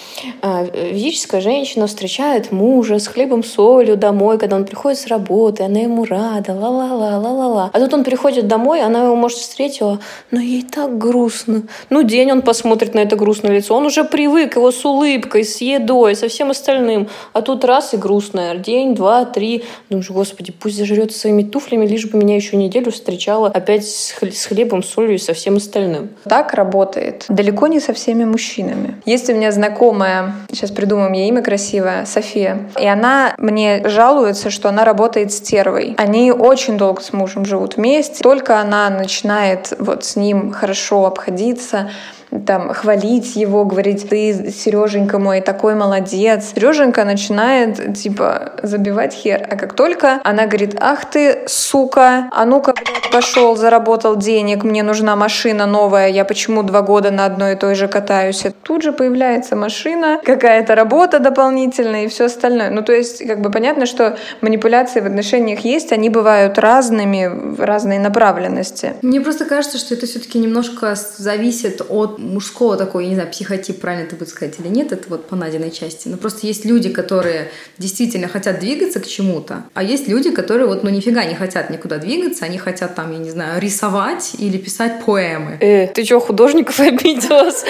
а, 0.40 0.62
ведическая 0.62 1.40
женщина 1.40 1.88
встречает 1.88 2.52
мужа 2.52 3.00
с 3.00 3.08
хлебом, 3.08 3.42
солью 3.42 3.96
домой, 3.96 4.38
когда 4.38 4.54
он 4.54 4.64
приходит 4.64 5.00
с 5.00 5.08
работы, 5.08 5.64
она 5.64 5.80
ему 5.80 6.04
рада, 6.04 6.54
ла-ла-ла, 6.54 7.18
ла-ла-ла. 7.18 7.70
А 7.72 7.80
тут 7.80 7.92
он 7.92 8.04
приходит 8.04 8.29
приходит 8.30 8.48
домой, 8.48 8.82
она 8.82 9.04
его, 9.04 9.16
может, 9.16 9.38
встретила, 9.38 9.98
но 10.30 10.40
ей 10.40 10.62
так 10.62 10.98
грустно. 10.98 11.62
Ну, 11.90 12.02
день 12.02 12.30
он 12.30 12.42
посмотрит 12.42 12.94
на 12.94 13.00
это 13.00 13.16
грустное 13.16 13.52
лицо. 13.52 13.74
Он 13.74 13.86
уже 13.86 14.04
привык 14.04 14.56
его 14.56 14.70
с 14.70 14.84
улыбкой, 14.84 15.44
с 15.44 15.60
едой, 15.60 16.14
со 16.14 16.28
всем 16.28 16.50
остальным. 16.50 17.08
А 17.32 17.42
тут 17.42 17.64
раз 17.64 17.94
и 17.94 17.96
грустное. 17.96 18.54
День, 18.54 18.94
два, 18.94 19.24
три. 19.24 19.64
Думаешь, 19.88 20.10
господи, 20.10 20.52
пусть 20.52 20.76
зажрет 20.76 21.12
своими 21.12 21.42
туфлями, 21.42 21.86
лишь 21.86 22.06
бы 22.06 22.18
меня 22.18 22.36
еще 22.36 22.56
неделю 22.56 22.92
встречала 22.92 23.48
опять 23.48 23.84
с 23.84 24.46
хлебом, 24.46 24.82
солью 24.82 25.14
и 25.14 25.18
со 25.18 25.32
всем 25.32 25.56
остальным. 25.56 26.10
Так 26.24 26.54
работает. 26.54 27.24
Далеко 27.28 27.66
не 27.66 27.80
со 27.80 27.92
всеми 27.92 28.24
мужчинами. 28.24 29.00
Есть 29.06 29.28
у 29.28 29.34
меня 29.34 29.50
знакомая, 29.50 30.34
сейчас 30.52 30.70
придумаю 30.70 31.10
мне 31.10 31.28
имя 31.28 31.42
красивое, 31.42 32.04
София. 32.04 32.70
И 32.80 32.86
она 32.86 33.34
мне 33.38 33.82
жалуется, 33.88 34.50
что 34.50 34.68
она 34.68 34.84
работает 34.84 35.32
стервой. 35.32 35.94
Они 35.98 36.30
очень 36.30 36.78
долго 36.78 37.02
с 37.02 37.12
мужем 37.12 37.44
живут 37.44 37.76
вместе, 37.76 38.09
есть 38.10 38.22
только 38.22 38.58
она 38.58 38.90
начинает 38.90 39.72
вот 39.78 40.04
с 40.04 40.16
ним 40.16 40.52
хорошо 40.52 41.06
обходиться, 41.06 41.90
там, 42.46 42.72
хвалить 42.72 43.34
его, 43.34 43.64
говорить, 43.64 44.08
ты, 44.08 44.52
Сереженька 44.52 45.18
мой, 45.18 45.40
такой 45.40 45.74
молодец. 45.74 46.52
Сереженька 46.54 47.04
начинает, 47.04 47.98
типа, 47.98 48.52
забивать 48.62 49.14
хер. 49.14 49.44
А 49.50 49.56
как 49.56 49.74
только 49.74 50.20
она 50.22 50.46
говорит, 50.46 50.76
ах 50.80 51.10
ты, 51.10 51.42
сука, 51.48 52.28
а 52.30 52.44
ну-ка, 52.44 52.72
блядь, 52.72 52.99
пошел, 53.10 53.56
заработал 53.56 54.16
денег, 54.16 54.64
мне 54.64 54.82
нужна 54.82 55.16
машина 55.16 55.66
новая, 55.66 56.08
я 56.08 56.24
почему 56.24 56.62
два 56.62 56.82
года 56.82 57.10
на 57.10 57.26
одной 57.26 57.52
и 57.52 57.56
той 57.56 57.74
же 57.74 57.88
катаюсь? 57.88 58.44
Тут 58.62 58.82
же 58.82 58.92
появляется 58.92 59.56
машина, 59.56 60.20
какая-то 60.24 60.74
работа 60.74 61.18
дополнительная 61.18 62.04
и 62.04 62.08
все 62.08 62.26
остальное. 62.26 62.70
Ну, 62.70 62.82
то 62.82 62.92
есть, 62.92 63.26
как 63.26 63.40
бы 63.40 63.50
понятно, 63.50 63.86
что 63.86 64.16
манипуляции 64.40 65.00
в 65.00 65.06
отношениях 65.06 65.60
есть, 65.60 65.92
они 65.92 66.08
бывают 66.08 66.58
разными, 66.58 67.26
в 67.56 67.64
разной 67.64 67.98
направленности. 67.98 68.94
Мне 69.02 69.20
просто 69.20 69.44
кажется, 69.44 69.78
что 69.78 69.94
это 69.94 70.06
все-таки 70.06 70.38
немножко 70.38 70.94
зависит 71.16 71.82
от 71.88 72.18
мужского 72.18 72.76
такой, 72.76 73.04
я 73.04 73.08
не 73.10 73.14
знаю, 73.16 73.30
психотип, 73.30 73.80
правильно 73.80 74.06
это 74.06 74.16
будет 74.16 74.28
сказать 74.28 74.54
или 74.58 74.68
нет, 74.68 74.92
это 74.92 75.08
вот 75.08 75.26
по 75.26 75.36
Надиной 75.36 75.70
части. 75.70 76.08
Но 76.08 76.16
просто 76.16 76.46
есть 76.46 76.64
люди, 76.64 76.88
которые 76.88 77.48
действительно 77.78 78.28
хотят 78.28 78.60
двигаться 78.60 79.00
к 79.00 79.06
чему-то, 79.06 79.64
а 79.74 79.82
есть 79.82 80.08
люди, 80.08 80.30
которые 80.30 80.66
вот, 80.66 80.84
ну, 80.84 80.90
нифига 80.90 81.24
не 81.24 81.34
хотят 81.34 81.70
никуда 81.70 81.98
двигаться, 81.98 82.44
они 82.44 82.58
хотят 82.58 82.94
там, 83.00 83.12
я 83.12 83.18
не 83.18 83.30
знаю, 83.30 83.60
рисовать 83.60 84.32
или 84.38 84.58
писать 84.58 85.04
поэмы. 85.06 85.56
Э, 85.60 85.86
ты 85.86 86.04
что, 86.04 86.20
художников 86.20 86.78
обиделась? 86.80 87.64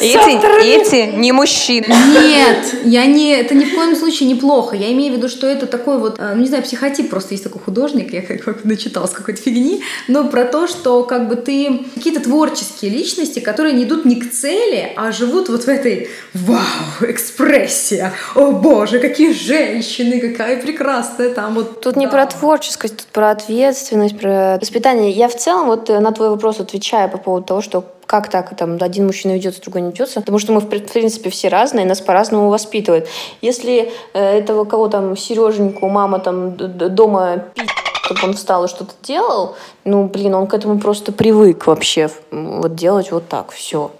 Эти, 0.00 0.62
эти 0.64 1.16
не 1.16 1.32
мужчины. 1.32 1.86
Нет, 1.88 2.82
я 2.84 3.06
не, 3.06 3.32
это 3.32 3.54
ни 3.54 3.64
в 3.64 3.74
коем 3.74 3.96
случае 3.96 4.28
неплохо. 4.28 4.76
Я 4.76 4.92
имею 4.92 5.14
в 5.14 5.16
виду, 5.16 5.28
что 5.28 5.46
это 5.46 5.66
такой 5.66 5.98
вот, 5.98 6.20
э, 6.20 6.32
ну 6.34 6.42
не 6.42 6.48
знаю, 6.48 6.62
психотип, 6.62 7.10
просто 7.10 7.34
есть 7.34 7.44
такой 7.44 7.60
художник, 7.60 8.12
я 8.12 8.22
как, 8.22 8.42
как 8.42 8.64
начиталась 8.64 9.10
какой-то 9.10 9.40
фигни, 9.42 9.82
но 10.06 10.28
про 10.28 10.44
то, 10.44 10.68
что 10.68 11.02
как 11.02 11.28
бы 11.28 11.36
ты 11.36 11.84
какие-то 11.94 12.20
творческие 12.20 12.90
личности, 12.92 13.40
которые 13.40 13.74
не 13.74 13.84
идут 13.84 14.04
не 14.04 14.16
к 14.16 14.30
цели, 14.30 14.92
а 14.96 15.10
живут 15.10 15.48
вот 15.48 15.64
в 15.64 15.68
этой 15.68 16.08
вау, 16.34 16.60
экспрессия, 17.00 18.12
о 18.36 18.52
боже, 18.52 19.00
какие 19.00 19.32
женщины, 19.32 20.20
какая 20.20 20.60
прекрасная 20.62 21.30
там 21.30 21.54
вот. 21.54 21.80
Тут 21.80 21.94
да. 21.94 22.00
не 22.00 22.06
про 22.06 22.26
творческость, 22.26 22.98
тут 22.98 23.06
про 23.06 23.30
ответственность, 23.30 24.18
про 24.18 24.35
воспитание. 24.60 25.10
Я 25.10 25.28
в 25.28 25.36
целом 25.36 25.66
вот 25.66 25.90
э, 25.90 26.00
на 26.00 26.12
твой 26.12 26.30
вопрос 26.30 26.60
отвечаю 26.60 27.10
по 27.10 27.18
поводу 27.18 27.46
того, 27.46 27.60
что 27.60 27.84
как 28.06 28.30
так, 28.30 28.56
там, 28.56 28.78
один 28.80 29.06
мужчина 29.06 29.32
ведется, 29.32 29.60
другой 29.60 29.82
не 29.82 29.90
ведется, 29.90 30.20
потому 30.20 30.38
что 30.38 30.52
мы, 30.52 30.60
в 30.60 30.68
принципе, 30.68 31.30
все 31.30 31.48
разные, 31.48 31.86
нас 31.86 32.00
по-разному 32.00 32.50
воспитывают. 32.50 33.08
Если 33.40 33.90
э, 34.14 34.38
этого 34.38 34.64
кого 34.64 34.88
там, 34.88 35.16
Сереженьку, 35.16 35.88
мама 35.88 36.18
там 36.18 36.56
дома 36.56 37.44
пить 37.54 37.70
чтобы 38.06 38.20
он 38.22 38.34
встал 38.34 38.64
и 38.64 38.68
что-то 38.68 38.92
делал, 39.02 39.56
ну, 39.84 40.06
блин, 40.06 40.34
он 40.36 40.46
к 40.46 40.54
этому 40.54 40.78
просто 40.78 41.10
привык 41.10 41.66
вообще 41.66 42.08
вот 42.30 42.76
делать 42.76 43.10
вот 43.10 43.28
так, 43.28 43.50
все 43.50 43.90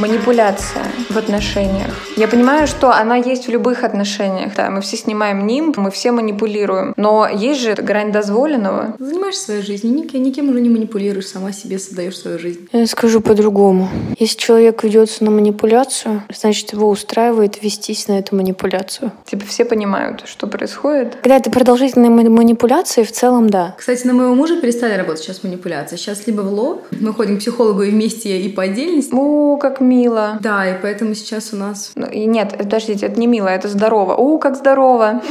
манипуляция 0.00 0.84
в 1.08 1.16
отношениях. 1.16 1.94
Я 2.16 2.28
понимаю, 2.28 2.66
что 2.66 2.92
она 2.92 3.16
есть 3.16 3.46
в 3.46 3.50
любых 3.50 3.84
отношениях. 3.84 4.54
Да, 4.56 4.70
мы 4.70 4.80
все 4.80 4.96
снимаем 4.96 5.46
ним, 5.46 5.74
мы 5.76 5.90
все 5.90 6.12
манипулируем. 6.12 6.94
Но 6.96 7.28
есть 7.28 7.60
же 7.60 7.74
грань 7.74 8.12
дозволенного. 8.12 8.94
Занимаешься 8.98 9.44
своей 9.44 9.62
жизнью, 9.62 9.94
никем, 9.94 10.22
никем 10.22 10.48
уже 10.48 10.60
не 10.60 10.68
манипулируешь, 10.68 11.28
сама 11.28 11.52
себе 11.52 11.78
создаешь 11.78 12.18
свою 12.18 12.38
жизнь. 12.38 12.68
Я 12.72 12.86
скажу 12.86 13.20
по-другому. 13.20 13.88
Если 14.18 14.38
человек 14.38 14.82
ведется 14.82 15.24
на 15.24 15.30
манипуляцию, 15.30 16.22
значит, 16.34 16.72
его 16.72 16.88
устраивает 16.88 17.62
вестись 17.62 18.08
на 18.08 18.18
эту 18.18 18.36
манипуляцию. 18.36 19.12
Типа 19.24 19.44
все 19.46 19.64
понимают, 19.64 20.22
что 20.26 20.46
происходит. 20.46 21.16
Когда 21.22 21.36
это 21.36 21.50
продолжительные 21.50 22.10
манипуляции, 22.10 23.02
в 23.02 23.12
целом, 23.12 23.50
да. 23.50 23.74
Кстати, 23.78 24.06
на 24.06 24.14
моего 24.14 24.34
мужа 24.34 24.60
перестали 24.60 24.94
работать 24.94 25.22
сейчас 25.22 25.42
манипуляции. 25.42 25.96
Сейчас 25.96 26.26
либо 26.26 26.42
в 26.42 26.52
лоб, 26.52 26.86
мы 26.90 27.12
ходим 27.12 27.36
к 27.36 27.40
психологу 27.40 27.82
и 27.82 27.90
вместе, 27.90 28.40
и 28.40 28.48
по 28.48 28.62
отдельности. 28.62 29.12
О, 29.12 29.56
как 29.56 29.80
мило. 29.90 30.38
Да, 30.40 30.68
и 30.68 30.80
поэтому 30.80 31.14
сейчас 31.14 31.52
у 31.52 31.56
нас... 31.56 31.92
Ну, 31.96 32.06
и 32.06 32.26
нет, 32.26 32.56
подождите, 32.56 33.06
это 33.06 33.18
не 33.18 33.26
мило, 33.26 33.48
это 33.48 33.68
здорово. 33.68 34.14
У, 34.14 34.38
как 34.38 34.56
здорово. 34.56 35.20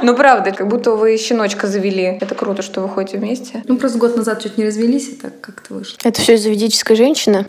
Ну, 0.00 0.14
правда, 0.14 0.52
как 0.52 0.68
будто 0.68 0.92
вы 0.92 1.16
щеночка 1.16 1.66
завели. 1.66 2.18
Это 2.20 2.34
круто, 2.34 2.62
что 2.62 2.80
вы 2.80 2.88
ходите 2.88 3.18
вместе. 3.18 3.62
Ну, 3.66 3.76
просто 3.76 3.98
год 3.98 4.16
назад 4.16 4.40
чуть 4.42 4.56
не 4.56 4.64
развелись, 4.64 5.08
и 5.08 5.14
так 5.14 5.40
как-то 5.40 5.74
вышло. 5.74 5.96
Это 6.04 6.20
все 6.20 6.34
из-за 6.34 6.50
ведической 6.50 6.96
женщины? 6.96 7.46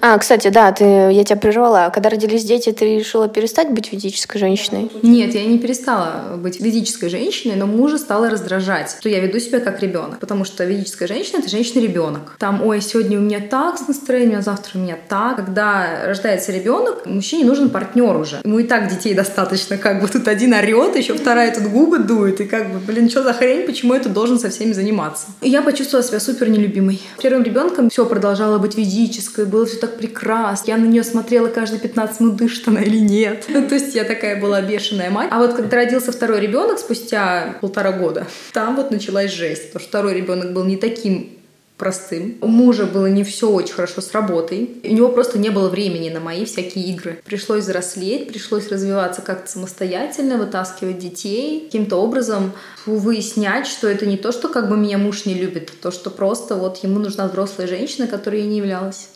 А, 0.00 0.18
кстати, 0.18 0.48
да, 0.48 0.72
ты, 0.72 0.84
я 0.84 1.24
тебя 1.24 1.36
прервала. 1.36 1.90
Когда 1.94 2.10
родились 2.10 2.44
дети, 2.44 2.72
ты 2.72 2.98
решила 2.98 3.28
перестать 3.28 3.70
быть 3.70 3.92
ведической 3.92 4.40
женщиной? 4.40 4.90
Нет, 5.02 5.34
я 5.34 5.44
не 5.44 5.58
перестала 5.58 6.36
быть 6.36 6.60
ведической 6.60 7.08
женщиной, 7.08 7.56
но 7.56 7.66
мужа 7.66 7.98
стала 7.98 8.28
раздражать, 8.28 8.96
что 8.98 9.08
я 9.08 9.20
веду 9.20 9.38
себя 9.38 9.60
как 9.60 9.80
ребенок. 9.80 10.18
Потому 10.18 10.44
что 10.44 10.64
ведическая 10.64 11.06
женщина— 11.06 11.38
это 11.40 11.48
женщина-ребенок. 11.48 12.36
Там, 12.38 12.66
ой, 12.66 12.80
сегодня 12.80 13.18
у 13.18 13.22
меня 13.22 13.40
так 13.40 13.78
с 13.78 13.86
настроением, 13.86 14.40
а 14.40 14.42
завтра 14.42 14.78
у 14.78 14.82
меня 14.82 14.98
так. 15.08 15.23
Когда 15.32 16.04
рождается 16.04 16.52
ребенок, 16.52 17.06
мужчине 17.06 17.44
нужен 17.44 17.70
партнер 17.70 18.16
уже. 18.16 18.40
Ему 18.44 18.58
и 18.58 18.64
так 18.64 18.88
детей 18.88 19.14
достаточно. 19.14 19.78
Как 19.78 20.02
бы 20.02 20.08
тут 20.08 20.28
один 20.28 20.52
орет, 20.52 20.96
еще 20.96 21.14
вторая 21.14 21.54
тут 21.54 21.64
губы 21.64 21.98
дует. 21.98 22.40
И 22.40 22.44
как 22.44 22.70
бы, 22.70 22.78
блин, 22.78 23.08
что 23.08 23.22
за 23.22 23.32
хрень, 23.32 23.66
почему 23.66 23.94
это 23.94 24.08
должен 24.08 24.38
со 24.38 24.50
всеми 24.50 24.72
заниматься? 24.72 25.26
И 25.40 25.48
я 25.48 25.62
почувствовала 25.62 26.06
себя 26.06 26.20
супер 26.20 26.48
нелюбимой. 26.50 27.00
Первым 27.22 27.42
ребенком 27.42 27.90
все 27.90 28.04
продолжало 28.04 28.58
быть 28.58 28.76
ведической, 28.76 29.46
было 29.46 29.64
все 29.66 29.76
так 29.76 29.96
прекрасно. 29.96 30.70
Я 30.70 30.76
на 30.76 30.84
нее 30.84 31.04
смотрела 31.04 31.48
каждые 31.48 31.80
15 31.80 32.20
минут, 32.20 32.36
дышит 32.36 32.68
она 32.68 32.82
или 32.82 32.98
нет. 32.98 33.46
То 33.68 33.74
есть 33.74 33.94
я 33.94 34.04
такая 34.04 34.40
была 34.40 34.60
бешеная 34.60 35.10
мать. 35.10 35.28
А 35.30 35.38
вот 35.38 35.54
когда 35.54 35.76
родился 35.76 36.12
второй 36.12 36.40
ребенок 36.40 36.78
спустя 36.78 37.56
полтора 37.60 37.92
года, 37.92 38.26
там 38.52 38.76
вот 38.76 38.90
началась 38.90 39.32
жесть. 39.32 39.66
Потому 39.72 39.80
что 39.80 39.88
второй 39.88 40.14
ребенок 40.14 40.52
был 40.52 40.64
не 40.64 40.76
таким 40.76 41.30
простым. 41.76 42.38
У 42.40 42.46
мужа 42.46 42.86
было 42.86 43.06
не 43.06 43.24
все 43.24 43.50
очень 43.50 43.74
хорошо 43.74 44.00
с 44.00 44.12
работой. 44.12 44.80
У 44.84 44.92
него 44.92 45.08
просто 45.08 45.38
не 45.38 45.50
было 45.50 45.68
времени 45.68 46.08
на 46.08 46.20
мои 46.20 46.44
всякие 46.44 46.86
игры. 46.86 47.20
Пришлось 47.24 47.64
взрослеть, 47.64 48.28
пришлось 48.28 48.68
развиваться 48.68 49.22
как-то 49.22 49.50
самостоятельно, 49.50 50.38
вытаскивать 50.38 50.98
детей, 50.98 51.64
каким-то 51.66 51.96
образом 51.96 52.52
выяснять, 52.86 53.66
что 53.66 53.88
это 53.88 54.06
не 54.06 54.16
то, 54.16 54.32
что 54.32 54.48
как 54.48 54.68
бы 54.68 54.76
меня 54.76 54.98
муж 54.98 55.24
не 55.24 55.34
любит, 55.34 55.72
а 55.72 55.82
то, 55.82 55.90
что 55.90 56.10
просто 56.10 56.54
вот 56.54 56.82
ему 56.84 56.98
нужна 56.98 57.26
взрослая 57.26 57.66
женщина, 57.66 58.06
которой 58.06 58.42
я 58.42 58.46
не 58.46 58.58
являлась. 58.58 59.08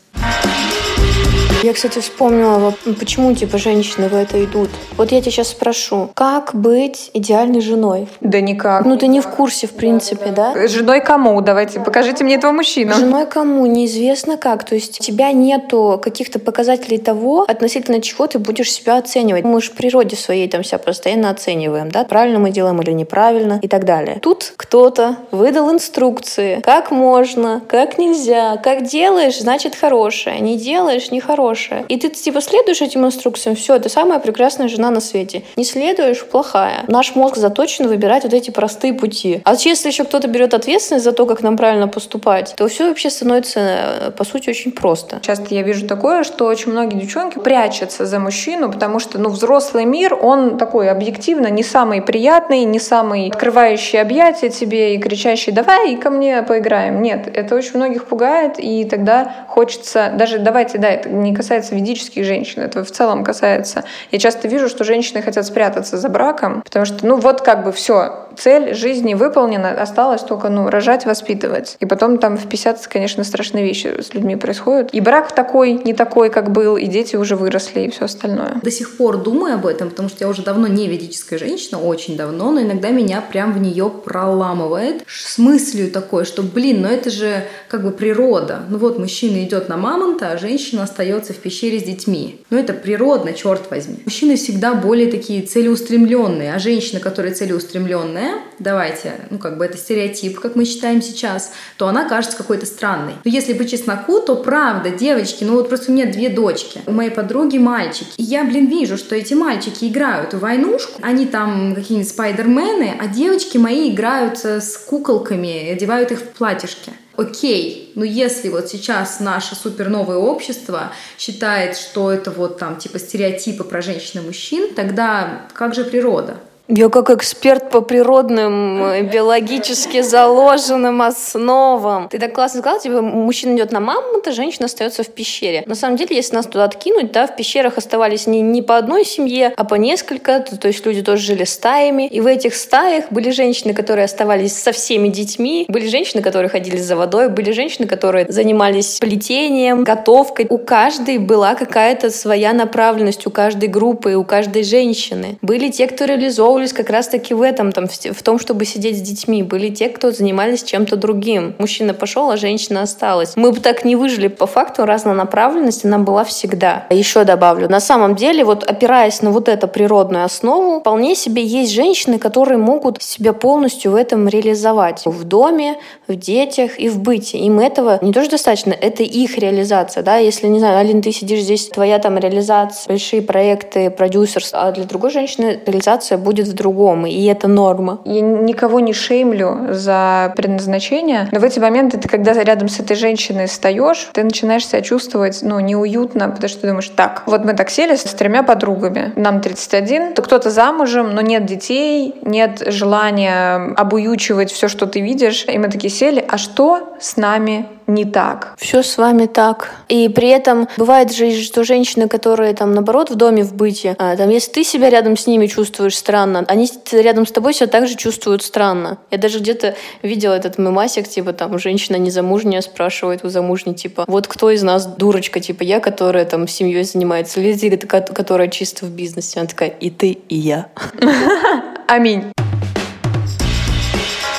Я, 1.65 1.73
кстати, 1.73 1.99
вспомнила, 1.99 2.73
почему 3.01 3.35
типа 3.35 3.59
женщины 3.59 4.09
в 4.09 4.15
это 4.15 4.43
идут. 4.45 4.71
Вот 4.97 5.11
я 5.11 5.21
тебя 5.21 5.33
сейчас 5.33 5.49
спрошу, 5.49 6.09
как 6.15 6.55
быть 6.55 7.11
идеальной 7.15 7.61
женой? 7.61 8.07
Да 8.21 8.41
никак. 8.41 8.85
Ну 8.85 8.97
ты 8.97 9.09
не 9.09 9.21
в 9.21 9.27
курсе, 9.27 9.67
в 9.67 9.73
принципе, 9.73 10.31
да? 10.31 10.55
да? 10.55 10.69
Женой 10.69 11.01
кому? 11.01 11.41
Давайте, 11.41 11.81
покажите 11.81 12.23
мне 12.23 12.37
этого 12.37 12.53
мужчину. 12.53 12.95
Женой 12.95 13.27
кому? 13.27 13.67
Неизвестно 13.67 14.37
как. 14.37 14.65
То 14.65 14.77
есть 14.77 15.01
у 15.01 15.03
тебя 15.03 15.33
нету 15.33 16.01
каких-то 16.01 16.39
показателей 16.39 16.99
того, 16.99 17.45
относительно 17.49 18.01
чего 18.01 18.29
ты 18.29 18.39
будешь 18.39 18.73
себя 18.73 18.97
оценивать. 18.97 19.45
Мы 19.45 19.61
же 19.61 19.73
в 19.73 19.75
природе 19.75 20.15
своей 20.15 20.49
там 20.49 20.63
себя 20.63 20.79
постоянно 20.79 21.29
оцениваем, 21.29 21.91
да? 21.91 22.05
Правильно 22.05 22.39
мы 22.39 22.51
делаем 22.51 22.81
или 22.83 22.93
неправильно 22.93 23.59
и 23.61 23.67
так 23.67 23.85
далее. 23.85 24.21
Тут 24.23 24.53
кто-то 24.57 25.17
выдал 25.33 25.73
инструкции, 25.73 26.61
как 26.63 26.93
можно, 26.93 27.63
как 27.69 27.99
нельзя, 27.99 28.57
как 28.59 28.85
делаешь, 28.85 29.41
значит 29.41 29.75
хорошее, 29.75 30.39
не 30.39 30.57
делаешь, 30.57 31.08
нехорошее 31.11 31.39
хорошая. 31.49 31.85
И 31.89 31.97
ты 31.97 32.09
типа 32.09 32.41
следуешь 32.41 32.83
этим 32.83 33.07
инструкциям, 33.07 33.57
все, 33.57 33.79
ты 33.79 33.89
самая 33.89 34.19
прекрасная 34.19 34.69
жена 34.69 34.91
на 34.91 35.01
свете. 35.01 35.43
Не 35.57 35.65
следуешь, 35.65 36.25
плохая. 36.25 36.85
Наш 36.89 37.15
мозг 37.15 37.37
заточен 37.37 37.89
выбирать 37.89 38.25
вот 38.25 38.35
эти 38.35 38.51
простые 38.51 38.93
пути. 38.93 39.41
А 39.45 39.55
если 39.55 39.89
еще 39.89 40.05
кто-то 40.05 40.29
берет 40.29 40.55
ответственность 40.55 41.05
за 41.05 41.13
то, 41.13 41.27
как 41.27 41.43
нам 41.43 41.57
правильно 41.57 41.89
поступать, 41.89 42.55
то 42.57 42.67
все 42.69 42.89
вообще 42.89 43.11
становится, 43.11 43.61
э, 43.61 44.11
по 44.11 44.25
сути, 44.25 44.51
очень 44.51 44.73
просто. 44.73 45.21
Часто 45.23 45.55
я 45.55 45.63
вижу 45.63 45.87
такое, 45.87 46.25
что 46.25 46.47
очень 46.47 46.73
многие 46.73 46.99
девчонки 46.99 47.39
прячутся 47.39 48.07
за 48.07 48.19
мужчину, 48.19 48.71
потому 48.71 48.99
что, 48.99 49.19
ну, 49.19 49.29
взрослый 49.29 49.85
мир, 49.85 50.15
он 50.21 50.59
такой 50.59 50.91
объективно 50.91 51.49
не 51.49 51.63
самый 51.63 52.03
приятный, 52.03 52.65
не 52.65 52.81
самый 52.81 53.29
открывающий 53.29 54.01
объятия 54.01 54.49
тебе 54.49 54.95
и 54.95 54.99
кричащий 54.99 55.53
«давай 55.53 55.97
ко 55.97 56.11
мне 56.11 56.43
поиграем». 56.43 57.03
Нет, 57.03 57.29
это 57.33 57.55
очень 57.55 57.77
многих 57.77 58.07
пугает, 58.07 58.55
и 58.59 58.85
тогда 58.85 59.47
хочется, 59.49 60.13
даже 60.15 60.39
давайте, 60.39 60.79
да, 60.79 60.97
это 60.99 61.09
не 61.09 61.35
касается 61.35 61.75
ведических 61.75 62.25
женщин, 62.25 62.63
это 62.63 62.85
в 62.85 62.91
целом 62.91 63.25
касается. 63.25 63.85
Я 64.11 64.19
часто 64.19 64.49
вижу, 64.49 64.69
что 64.69 64.85
женщины 64.85 65.23
хотят 65.23 65.47
спрятаться 65.47 65.97
за 65.97 66.09
браком, 66.09 66.63
потому 66.63 66.85
что, 66.85 67.07
ну 67.07 67.17
вот 67.17 67.41
как 67.41 67.65
бы 67.65 67.73
все, 67.73 68.29
цель 68.39 68.75
жизни 68.75 69.15
выполнена, 69.15 69.71
осталось 69.71 70.23
только, 70.23 70.49
ну, 70.49 70.71
рожать, 70.71 71.05
воспитывать. 71.07 71.77
И 71.81 71.87
потом 71.87 72.19
там 72.19 72.37
в 72.37 72.49
50, 72.49 72.87
конечно, 72.87 73.25
страшные 73.25 73.65
вещи 73.65 74.01
с 74.01 74.15
людьми 74.15 74.37
происходят. 74.37 74.91
И 74.93 75.01
брак 75.01 75.33
такой, 75.33 75.73
не 75.73 75.95
такой, 75.95 76.31
как 76.31 76.51
был, 76.53 76.77
и 76.77 76.87
дети 76.87 77.17
уже 77.17 77.37
выросли, 77.37 77.81
и 77.81 77.91
все 77.91 78.05
остальное. 78.05 78.61
До 78.63 78.71
сих 78.71 78.97
пор 78.97 79.19
думаю 79.19 79.55
об 79.55 79.67
этом, 79.67 79.91
потому 79.91 80.09
что 80.09 80.25
я 80.25 80.29
уже 80.29 80.43
давно 80.43 80.67
не 80.67 80.89
ведическая 80.89 81.39
женщина, 81.39 81.81
очень 81.81 82.17
давно, 82.17 82.51
но 82.53 82.61
иногда 82.61 82.91
меня 82.91 83.21
прям 83.21 83.53
в 83.53 83.59
нее 83.59 83.91
проламывает 83.91 85.03
с 85.07 85.39
мыслью 85.39 85.91
такой, 85.91 86.25
что, 86.25 86.43
блин, 86.43 86.83
ну 86.83 86.89
это 86.89 87.11
же 87.11 87.45
как 87.69 87.83
бы 87.83 87.91
природа. 87.91 88.61
Ну 88.69 88.79
вот 88.79 88.99
мужчина 88.99 89.43
идет 89.43 89.69
на 89.69 89.77
мамонта, 89.77 90.31
а 90.33 90.39
женщина 90.39 90.83
остается 90.89 91.33
в 91.33 91.37
пещере 91.37 91.79
с 91.79 91.83
детьми. 91.85 92.41
Ну 92.51 92.59
это 92.59 92.73
природно, 92.73 93.33
черт 93.33 93.71
возьми. 93.71 93.99
Мужчины 94.05 94.37
всегда 94.37 94.75
более 94.75 95.11
такие 95.11 95.43
целеустремленные, 95.43 96.55
а 96.55 96.59
женщина, 96.59 97.01
которая 97.01 97.35
целеустремленная, 97.35 98.35
давайте, 98.59 99.15
ну 99.31 99.39
как 99.39 99.59
бы 99.59 99.65
это 99.65 99.77
стереотип, 99.77 100.41
как 100.41 100.57
мы 100.57 100.65
считаем 100.65 101.03
сейчас, 101.03 101.53
то 101.77 101.89
она 101.89 102.09
кажется 102.09 102.37
какой-то 102.37 102.67
странной. 102.67 103.15
Но 103.25 103.31
если 103.31 103.53
по 103.53 103.65
чесноку, 103.65 104.21
то 104.21 104.37
правда, 104.37 104.91
девочки, 104.91 105.45
ну 105.45 105.55
вот 105.55 105.69
просто 105.69 105.91
у 105.91 105.95
меня 105.95 106.07
две 106.07 106.29
дочки, 106.29 106.81
у 106.87 106.93
моей 106.93 107.11
подруги 107.11 107.59
мальчики. 107.59 108.11
И 108.17 108.23
я, 108.23 108.45
блин, 108.45 108.67
вижу, 108.67 108.97
что 108.97 109.15
эти 109.15 109.35
мальчики 109.35 109.87
играют 109.87 110.35
в 110.35 110.41
войнушку, 110.41 111.01
они 111.03 111.27
там 111.27 111.75
какие-нибудь 111.75 112.11
спайдермены, 112.11 112.95
а 112.99 113.07
девочки 113.07 113.59
мои 113.59 113.91
играют 113.91 114.45
с 114.45 114.77
куколками, 114.77 115.71
одевают 115.71 116.13
их 116.13 116.21
в 116.21 116.29
платьишки 116.29 116.93
окей, 117.19 117.93
но 117.97 118.05
если 118.05 118.49
вот 118.49 118.69
сейчас 118.69 119.19
наше 119.19 119.57
супер 119.57 119.91
новое 119.91 120.17
общество 120.17 120.93
считает, 121.19 121.77
что 121.77 122.13
это 122.13 122.31
вот 122.31 122.59
там 122.59 122.77
типа 122.77 123.01
стереотипы 123.01 123.65
про 123.65 123.83
женщин 123.83 124.21
и 124.21 124.25
мужчин, 124.25 124.73
тогда 124.75 125.49
как 125.53 125.75
же 125.75 125.85
природа? 125.85 126.39
Я 126.71 126.91
как 126.91 127.09
эксперт 127.09 127.71
по 127.71 127.81
природным, 127.81 128.85
э, 128.85 129.03
биологически 129.03 130.03
заложенным 130.03 131.01
основам. 131.01 132.11
Ты 132.11 132.19
так 132.19 132.35
классно 132.35 132.61
сказал, 132.61 132.79
типа, 132.79 133.01
мужчина 133.01 133.57
идет 133.57 133.73
на 133.73 133.81
мамонта, 133.81 134.33
женщина 134.33 134.67
остается 134.67 135.03
в 135.03 135.09
пещере. 135.09 135.63
На 135.65 135.75
самом 135.75 135.97
деле, 135.97 136.15
если 136.15 136.35
нас 136.35 136.45
туда 136.45 136.65
откинуть, 136.65 137.11
да, 137.11 137.27
в 137.27 137.35
пещерах 137.37 137.79
оставались 137.79 138.27
не, 138.27 138.43
не 138.43 138.61
по 138.61 138.77
одной 138.77 139.07
семье, 139.07 139.55
а 139.57 139.65
по 139.65 139.77
несколько, 139.77 140.41
то, 140.41 140.59
то 140.59 140.69
есть 140.69 140.85
люди 140.85 141.01
тоже 141.01 141.23
жили 141.23 141.45
стаями. 141.45 142.07
И 142.07 142.21
в 142.21 142.27
этих 142.27 142.55
стаях 142.55 143.07
были 143.09 143.31
женщины, 143.31 143.73
которые 143.73 144.05
оставались 144.05 144.53
со 144.53 144.73
всеми 144.73 145.09
детьми, 145.09 145.65
были 145.69 145.89
женщины, 145.89 146.21
которые 146.21 146.51
ходили 146.51 146.77
за 146.77 146.97
водой, 146.97 147.31
были 147.31 147.51
женщины, 147.53 147.87
которые 147.87 148.27
занимались 148.29 148.99
плетением, 148.99 149.85
готовкой. 149.85 150.47
У 150.51 150.59
каждой 150.59 151.17
была 151.17 151.55
какая-то 151.55 152.11
своя 152.11 152.53
направленность, 152.53 153.27
у 153.27 153.31
каждой 153.31 153.71
группы, 153.71 154.17
у 154.17 154.25
каждой 154.25 154.65
женщины. 154.65 155.39
Были 155.41 155.71
те, 155.71 155.87
кто 155.87 156.05
реализовывали 156.05 156.58
реализовывались 156.59 156.73
как 156.73 156.91
раз-таки 156.91 157.35
в 157.35 157.43
этом, 157.43 157.73
там, 157.73 157.87
в 157.89 158.23
том, 158.23 158.39
чтобы 158.39 158.65
сидеть 158.65 158.99
с 158.99 159.01
детьми. 159.01 159.43
Были 159.43 159.71
те, 159.71 159.89
кто 159.89 160.11
занимались 160.11 160.63
чем-то 160.63 160.97
другим. 160.97 161.55
Мужчина 161.59 161.95
пошел, 161.95 162.31
а 162.31 162.37
женщина 162.37 162.83
осталась. 162.83 163.37
Мы 163.37 163.53
бы 163.53 163.61
так 163.61 163.85
не 163.85 163.97
выжили. 163.97 164.29
По 164.29 164.47
факту 164.47 164.85
разнонаправленность 164.85 165.85
она 165.85 165.99
была 165.99 166.25
всегда. 166.25 166.87
Еще 166.91 167.25
добавлю. 167.25 167.69
На 167.69 167.81
самом 167.81 168.15
деле, 168.15 168.45
вот 168.45 168.65
опираясь 168.65 169.23
на 169.23 169.31
вот 169.31 169.49
эту 169.49 169.69
природную 169.69 170.25
основу, 170.25 170.81
вполне 170.81 171.15
себе 171.15 171.43
есть 171.43 171.73
женщины, 171.73 172.19
которые 172.19 172.59
могут 172.59 173.03
себя 173.03 173.33
полностью 173.33 173.93
в 173.93 173.95
этом 173.95 174.29
реализовать. 174.29 175.03
В 175.07 175.25
доме, 175.25 175.77
в 176.07 176.15
детях 176.15 176.79
и 176.79 176.89
в 176.89 176.99
быте. 176.99 177.39
Им 177.39 177.61
этого 177.61 177.99
не 178.03 178.13
тоже 178.13 178.31
достаточно, 178.31 178.73
это 178.73 179.03
их 179.03 179.39
реализация. 179.39 180.03
Да? 180.03 180.17
Если, 180.17 180.49
не 180.49 180.59
знаю, 180.59 180.79
Алин, 180.79 181.03
ты 181.03 181.13
сидишь 181.13 181.41
здесь, 181.41 181.69
твоя 181.69 181.99
там 181.99 182.19
реализация, 182.19 182.89
большие 182.89 183.23
проекты, 183.23 183.91
продюсерство, 183.91 184.63
а 184.63 184.73
для 184.73 184.85
другой 184.85 185.11
женщины 185.11 185.61
реализация 185.67 186.19
будет 186.19 186.48
в 186.49 186.55
другом, 186.55 187.07
и 187.07 187.25
это 187.27 187.49
норма. 187.49 188.01
Я 188.05 188.21
никого 188.21 188.81
не 188.81 188.93
шеймлю 188.93 189.69
за 189.71 190.33
предназначение, 190.37 191.29
но 191.33 191.41
в 191.41 191.45
эти 191.45 191.59
моменты 191.59 191.99
ты, 191.99 192.09
когда 192.09 192.33
рядом 192.33 192.69
с 192.69 192.81
этой 192.81 192.97
женщиной 192.97 193.47
встаешь, 193.47 194.09
ты 194.13 194.25
начинаешь 194.25 194.67
себя 194.67 194.81
чувствовать, 194.81 195.41
ну, 195.43 195.61
неуютно, 195.61 196.29
потому 196.29 196.49
что 196.49 196.61
ты 196.63 196.67
думаешь, 196.69 196.91
так, 196.95 197.23
вот 197.27 197.45
мы 197.45 197.55
так 197.55 197.71
сели 197.71 197.97
с 197.97 198.03
тремя 198.03 198.43
подругами, 198.43 199.13
нам 199.17 199.41
31, 199.41 200.15
то 200.15 200.23
кто-то 200.23 200.51
замужем, 200.51 201.15
но 201.15 201.21
нет 201.21 201.47
детей, 201.47 202.15
нет 202.23 202.63
желания 202.67 203.75
обуючивать 203.77 204.51
все, 204.51 204.69
что 204.69 204.87
ты 204.87 205.01
видишь, 205.01 205.45
и 205.47 205.59
мы 205.59 205.69
такие 205.69 205.91
сели, 205.91 206.25
а 206.29 206.39
что 206.39 206.95
с 207.01 207.17
нами 207.17 207.67
не 207.89 208.05
так. 208.05 208.55
Все 208.59 208.83
с 208.83 208.99
вами 208.99 209.27
так. 209.27 209.71
И 209.89 210.09
при 210.09 210.29
этом 210.29 210.69
бывает 210.77 211.13
же, 211.13 211.33
что 211.43 211.65
женщины, 211.65 212.07
которые 212.07 212.55
там 212.55 212.73
наоборот 212.73 213.11
в 213.11 213.15
доме 213.15 213.43
в 213.43 213.55
быте, 213.55 213.97
а, 213.99 214.15
там 214.17 214.29
если 214.29 214.53
ты 214.53 214.65
себя 214.65 214.91
рядом 214.91 215.17
с 215.17 215.27
ними 215.27 215.47
чувствуешь 215.47 215.97
странно, 216.39 216.47
они 216.49 216.69
рядом 216.93 217.27
с 217.27 217.33
тобой 217.33 217.55
себя 217.55 217.67
также 217.67 217.97
чувствуют 217.97 218.43
странно. 218.43 218.99
Я 219.11 219.19
даже 219.19 219.39
где-то 219.41 219.75
видела 220.03 220.35
этот 220.35 220.59
мемасик, 220.59 221.09
типа 221.09 221.33
там 221.33 221.59
женщина 221.59 221.97
незамужняя 221.97 222.61
спрашивает 222.61 223.25
у 223.25 223.29
замужней, 223.29 223.75
типа, 223.75 224.05
вот 224.07 224.27
кто 224.27 224.51
из 224.51 224.63
нас 224.63 224.87
дурочка, 224.87 225.41
типа 225.41 225.63
я, 225.63 225.81
которая 225.81 226.25
там 226.25 226.47
семьей 226.49 226.85
занимается, 226.85 227.41
или 227.41 227.55
ты, 227.77 227.87
которая 227.87 228.49
чисто 228.49 228.87
в 228.87 228.91
бизнесе. 228.91 229.41
Она 229.41 229.49
такая, 229.49 229.69
и 229.69 229.91
ты, 229.91 230.11
и 230.29 230.37
я. 230.37 230.69
Аминь. 231.89 232.33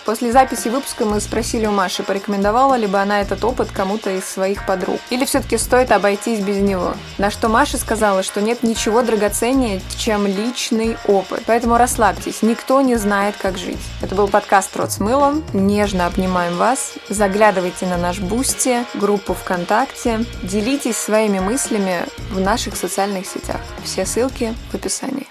После 0.09 0.31
записи 0.31 0.69
выпуска 0.69 1.05
мы 1.05 1.19
спросили 1.19 1.67
у 1.67 1.71
Маши, 1.71 2.01
порекомендовала 2.01 2.73
ли 2.73 2.87
бы 2.87 2.97
она 2.97 3.21
этот 3.21 3.43
опыт 3.43 3.69
кому-то 3.71 4.09
из 4.09 4.25
своих 4.25 4.65
подруг. 4.65 4.99
Или 5.11 5.23
все-таки 5.23 5.55
стоит 5.59 5.91
обойтись 5.91 6.39
без 6.39 6.57
него. 6.57 6.95
На 7.19 7.29
что 7.29 7.47
Маша 7.47 7.77
сказала, 7.77 8.23
что 8.23 8.41
нет 8.41 8.63
ничего 8.63 9.03
драгоценнее, 9.03 9.81
чем 9.99 10.25
личный 10.25 10.97
опыт. 11.05 11.43
Поэтому 11.45 11.77
расслабьтесь, 11.77 12.41
никто 12.41 12.81
не 12.81 12.95
знает, 12.95 13.35
как 13.39 13.59
жить. 13.59 13.77
Это 14.01 14.15
был 14.15 14.27
подкаст 14.27 14.75
«Рот 14.77 14.91
с 14.91 14.99
мылом». 14.99 15.43
Нежно 15.53 16.07
обнимаем 16.07 16.57
вас. 16.57 16.93
Заглядывайте 17.09 17.85
на 17.85 17.97
наш 17.97 18.17
Boosty, 18.19 18.85
группу 18.95 19.35
ВКонтакте. 19.35 20.25
Делитесь 20.41 20.97
своими 20.97 21.37
мыслями 21.37 21.99
в 22.31 22.39
наших 22.39 22.77
социальных 22.77 23.27
сетях. 23.27 23.61
Все 23.83 24.07
ссылки 24.07 24.55
в 24.71 24.73
описании. 24.73 25.27